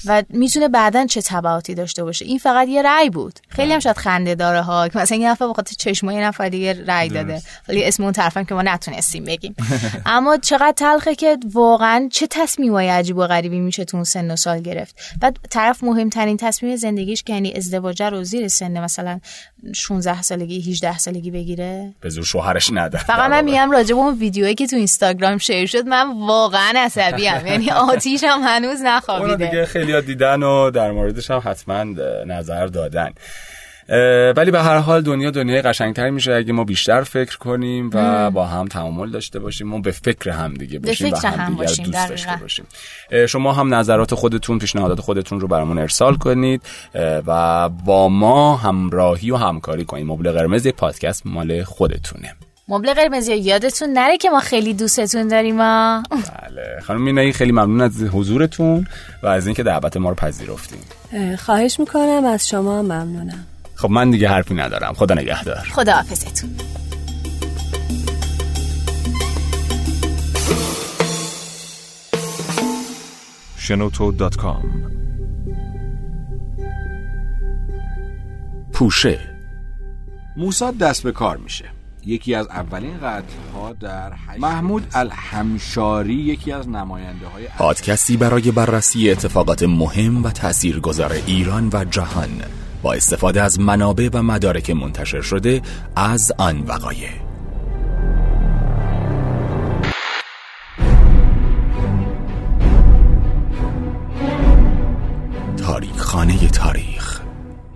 و 0.05 0.23
می‌تونه 0.29 0.69
بعدا 0.69 1.07
چه 1.07 1.23
تبعاتی 1.23 1.75
داشته 1.75 2.05
باشه. 2.05 2.25
این 2.25 2.39
فقط 2.39 2.69
یه 2.69 2.83
رأی 2.83 3.11
بود. 3.11 3.41
خیلی 3.49 3.73
هم 3.73 3.81
شاید 3.81 3.97
خنده 3.97 4.35
داره 4.35 4.63
ها. 4.63 4.89
که 4.89 4.99
مثلا 4.99 5.19
یه 5.19 5.31
نفر 5.31 5.49
بخاطر 5.49 5.75
چشمای 5.79 6.15
یه 6.15 6.25
نفر 6.25 6.49
دیگه 6.49 6.85
رأی 6.87 7.09
داده. 7.09 7.43
ولی 7.69 7.85
اسم 7.85 8.03
اون 8.03 8.13
طرفم 8.13 8.45
که 8.45 8.55
ما 8.55 8.63
نتونستیم 8.63 9.25
بگیم. 9.25 9.55
اما 10.07 10.37
چقدر 10.37 10.73
تلخه 10.77 11.15
که 11.15 11.39
واقعا 11.53 12.09
چه 12.13 12.27
تصمیمای 12.27 12.89
عجیب 12.89 13.17
و 13.17 13.27
غریبی 13.27 13.61
میشه 13.61 13.85
تو 13.85 13.97
اون 13.97 14.05
سن 14.05 14.31
و 14.31 14.37
سال 14.37 14.61
گرفت. 14.61 14.97
بعد 15.21 15.37
طرف 15.51 15.85
مهمترین 15.85 16.37
تصمیم 16.37 16.77
زندگیش 16.77 17.23
که 17.23 17.33
یعنی 17.33 17.53
ازدواج 17.53 18.03
رو 18.03 18.18
زیر 18.25 18.49
سن 18.49 18.81
مثلا 18.81 19.21
16 19.75 20.23
سالگی 20.23 20.71
18 20.71 20.99
سالگی 20.99 21.31
بگیره؟ 21.31 21.95
به 22.01 22.09
زور 22.09 22.25
شوهرش 22.25 22.71
نده 22.73 22.99
فقط 22.99 23.31
من 23.31 23.45
میگم 23.45 23.71
راجع 23.71 23.95
به 23.95 24.01
اون 24.01 24.19
ویدیویی 24.19 24.55
که 24.55 24.67
تو 24.67 24.77
اینستاگرام 24.77 25.39
شیر 25.39 25.67
شد 25.67 25.87
من 25.87 26.27
واقعا 26.27 26.73
عصبی 26.77 27.29
ام. 27.29 27.47
یعنی 27.47 27.71
آتیشم 27.71 28.41
هنوز 28.45 28.81
نخوابیده. 28.83 29.47
دیگه 29.47 29.67
خیلی 29.67 30.03
دیدن 30.03 30.43
و 30.43 30.71
در 30.71 30.91
موردش 30.91 31.31
هم 31.31 31.43
حتما 31.45 31.85
نظر 32.27 32.67
دادن. 32.67 33.11
ولی 34.37 34.51
به 34.51 34.63
هر 34.63 34.79
حال 34.79 35.03
دنیا 35.03 35.31
دنیای 35.31 35.63
قشنگتری 35.63 36.11
میشه. 36.11 36.35
اگه 36.35 36.53
ما 36.53 36.65
بیشتر 36.65 37.03
فکر 37.03 37.39
کنیم 37.39 37.91
و 37.95 38.31
با 38.31 38.47
هم 38.47 38.67
تعامل 38.67 39.11
داشته 39.11 39.39
باشیم 39.39 39.69
ما 39.69 39.79
به 39.79 39.91
فکر 39.91 40.31
هم 40.31 40.55
دیگه 40.55 40.79
باشیم 40.79 41.13
و 41.13 41.17
هم 41.17 41.55
دیگه 41.55 41.85
دوست 41.85 42.09
داشته 42.09 42.39
باشیم. 42.41 42.67
شما 43.29 43.53
هم 43.53 43.75
نظرات 43.75 44.15
خودتون 44.15 44.59
پیشنهادات 44.59 45.01
خودتون 45.01 45.41
رو 45.41 45.49
برامون 45.49 45.79
ارسال 45.79 46.17
کنید 46.17 46.63
و 47.27 47.69
با 47.69 48.09
ما 48.09 48.57
همراهی 48.57 49.31
و 49.31 49.37
همکاری 49.37 49.85
کنید. 49.85 50.07
مبل 50.07 50.33
قرمز 50.33 50.69
پادکست 50.69 51.27
مال 51.27 51.63
خودتونه. 51.63 52.35
مبل 52.69 52.95
قرمز 52.95 53.29
یادتون 53.29 53.89
نره 53.93 54.19
که 54.19 54.31
ما 54.31 54.41
خیلی 54.41 54.75
دوستتون 54.75 55.29
داریم 55.29 55.57
ما 55.57 56.03
بله. 56.11 56.81
خانم 56.87 57.03
مینایی 57.03 57.33
خیلی 57.33 57.53
ممنون 57.53 57.81
از 57.81 58.03
حضورتون 58.03 58.87
و 59.23 59.27
از 59.27 59.47
اینکه 59.47 59.63
دعوت 59.63 59.97
ما 59.97 60.09
رو 60.09 60.15
پذیرفتیم 60.15 60.81
خواهش 61.39 61.81
می‌کنم 61.81 62.25
از 62.25 62.49
شما 62.49 62.83
ممنونم. 62.83 63.47
خب 63.79 63.91
من 63.91 64.11
دیگه 64.11 64.29
حرفی 64.29 64.55
ندارم. 64.55 64.93
خدا 64.93 65.15
نگهدار. 65.15 65.69
خدا 65.73 65.93
حافظتون 65.93 66.51
شنوتو.com 73.57 74.65
پوشه. 78.73 79.21
موساد 80.37 80.79
دست 80.79 81.03
به 81.03 81.13
کار 81.13 81.37
میشه. 81.37 81.65
یکی 82.07 82.35
از 82.35 82.47
اولین 82.47 82.99
قتل 82.99 83.23
ها 83.55 83.73
در 83.73 84.13
محمود 84.39 84.87
الحمشاری 84.95 86.15
یکی 86.15 86.53
از 86.53 86.69
نماینده 86.69 87.27
های 87.27 87.47
پادکستی 87.59 88.17
برای 88.17 88.51
بررسی 88.51 89.11
اتفاقات 89.11 89.63
مهم 89.63 90.25
و 90.25 90.31
تاثیرگذار 90.31 91.13
ایران 91.27 91.71
و 91.73 91.85
جهان. 91.85 92.43
با 92.83 92.93
استفاده 92.93 93.43
از 93.43 93.61
منابع 93.61 94.09
و 94.13 94.23
مدارک 94.23 94.71
منتشر 94.71 95.21
شده 95.21 95.63
از 95.97 96.33
آن 96.39 96.65
وقایع. 96.67 97.09
تاریخ 105.57 105.99
خانه 105.99 106.49
تاریخ. 106.49 107.21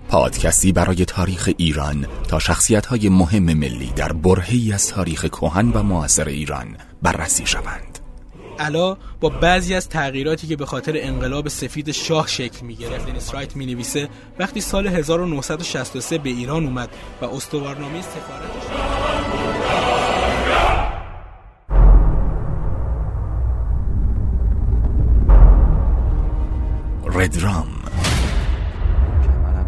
پادکستی 0.09 0.71
برای 0.71 1.05
تاریخ 1.05 1.49
ایران 1.57 2.07
تا 2.27 2.39
شخصیت 2.39 2.85
های 2.85 3.09
مهم 3.09 3.43
ملی 3.43 3.91
در 3.95 4.13
برهی 4.13 4.73
از 4.73 4.87
تاریخ 4.87 5.25
کهن 5.25 5.71
و 5.71 5.83
معاصر 5.83 6.27
ایران 6.27 6.67
بررسی 7.01 7.45
شوند. 7.45 7.92
علا 8.59 8.97
با 9.19 9.29
بعضی 9.29 9.75
از 9.75 9.89
تغییراتی 9.89 10.47
که 10.47 10.55
به 10.55 10.65
خاطر 10.65 10.93
انقلاب 10.95 11.47
سفید 11.47 11.91
شاه 11.91 12.27
شکل 12.27 12.65
می 12.65 12.75
گرفت 12.75 13.07
دنیس 13.07 13.33
رایت 13.33 13.55
می 13.55 13.65
نویسه 13.65 14.09
وقتی 14.39 14.61
سال 14.61 14.87
1963 14.87 16.17
به 16.17 16.29
ایران 16.29 16.65
اومد 16.65 16.89
و 17.21 17.25
استوارنامه 17.25 18.01
سفارتش 18.01 18.63
ردرام 27.05 27.82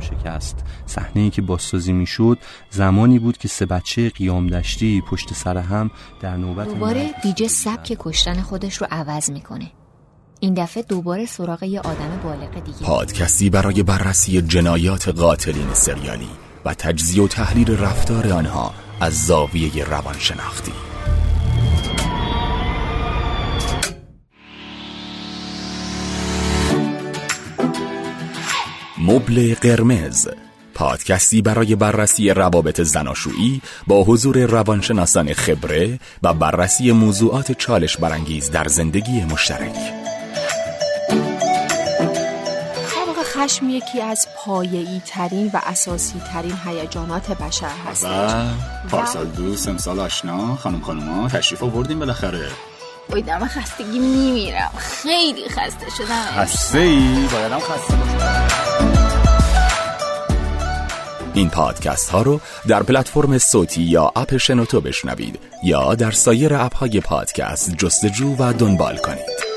شکست. 0.10 0.64
صحنه 0.86 1.22
ای 1.22 1.30
که 1.30 1.42
بازسازی 1.42 1.94
می‌شد 1.94 2.38
زمانی 2.70 3.20
بود 3.20 3.38
که 3.38 3.48
سه 3.48 3.66
بچه 3.66 4.10
قیام 4.10 4.48
دشتی 4.48 5.02
پشت 5.02 5.34
سر 5.34 5.58
هم 5.58 5.92
در 6.22 6.38
نوبت 6.38 6.68
دوباره 6.68 7.14
دیجه 7.24 7.48
سبک 7.48 7.96
کشتن 8.00 8.42
خودش 8.42 8.76
رو 8.76 8.88
عوض 8.92 9.30
می‌کنه. 9.30 9.72
این 10.40 10.54
دفعه 10.54 10.84
دوباره 10.84 11.26
سراغ 11.26 11.64
یه 11.64 11.80
آدم 11.80 12.20
بالغ 12.24 12.64
دیگه 12.64 12.80
پادکستی 12.80 13.50
برای 13.50 13.84
بررسی 13.84 14.42
جنایات 14.42 15.08
قاتلین 15.08 15.74
سریالی 15.74 16.30
و 16.66 16.74
تجزیه 16.74 17.24
و 17.24 17.28
تحلیل 17.28 17.78
رفتار 17.78 18.34
آنها 18.34 18.74
از 19.02 19.26
زاویه 19.26 19.84
روانشناختی. 19.84 20.95
مبل 29.08 29.56
قرمز. 29.62 30.28
پادکستی 30.74 31.42
برای 31.42 31.76
بررسی 31.76 32.30
روابط 32.30 32.82
زناشویی 32.82 33.62
با 33.88 34.04
حضور 34.04 34.38
روانشناسان 34.46 35.34
خبره 35.34 36.00
و 36.24 36.34
بررسی 36.34 36.92
موضوعات 36.92 37.52
چالش 37.52 37.98
برانگیز 37.98 38.52
در 38.52 38.68
زندگی 38.68 39.24
مشترک. 39.24 39.76
خشم 43.38 43.70
یکی 43.70 44.02
از 44.02 44.28
پایه‌ای 44.38 45.02
ترین 45.06 45.52
و 45.54 45.60
اساسی 45.64 46.22
ترین 46.34 46.58
هیجانات 46.66 47.32
بشر 47.32 47.76
هست 47.88 48.06
و 48.06 48.30
پارسال 48.90 49.26
دوست 49.26 49.68
امسال 49.68 50.00
آشنا 50.00 50.56
خانم 50.56 50.82
خانوما 50.82 51.30
تشریف 51.30 51.64
آوردیم 51.64 52.00
بالاخره. 52.00 52.48
دم 53.10 53.48
خستگی 53.48 54.00
میمیرم 54.00 54.72
خیلی 54.78 55.50
خسته 55.50 55.90
شدم 55.98 56.26
خسته 56.38 56.80
ای؟ 56.80 57.28
بایدم 57.34 57.60
خسته 57.60 57.94
این 61.34 61.50
پادکست 61.50 62.10
ها 62.10 62.22
رو 62.22 62.40
در 62.68 62.84
پلتفرم 62.84 63.38
صوتی 63.38 63.82
یا 63.82 64.12
اپ 64.16 64.38
شنوتو 64.38 64.82
بشنوید 64.82 65.40
یا 65.64 65.96
در 65.96 66.12
سایر 66.12 66.54
اپ 66.54 66.76
های 66.76 67.00
پادکست 67.00 67.78
جستجو 67.78 68.36
و 68.40 68.54
دنبال 68.54 68.98
کنید. 68.98 69.55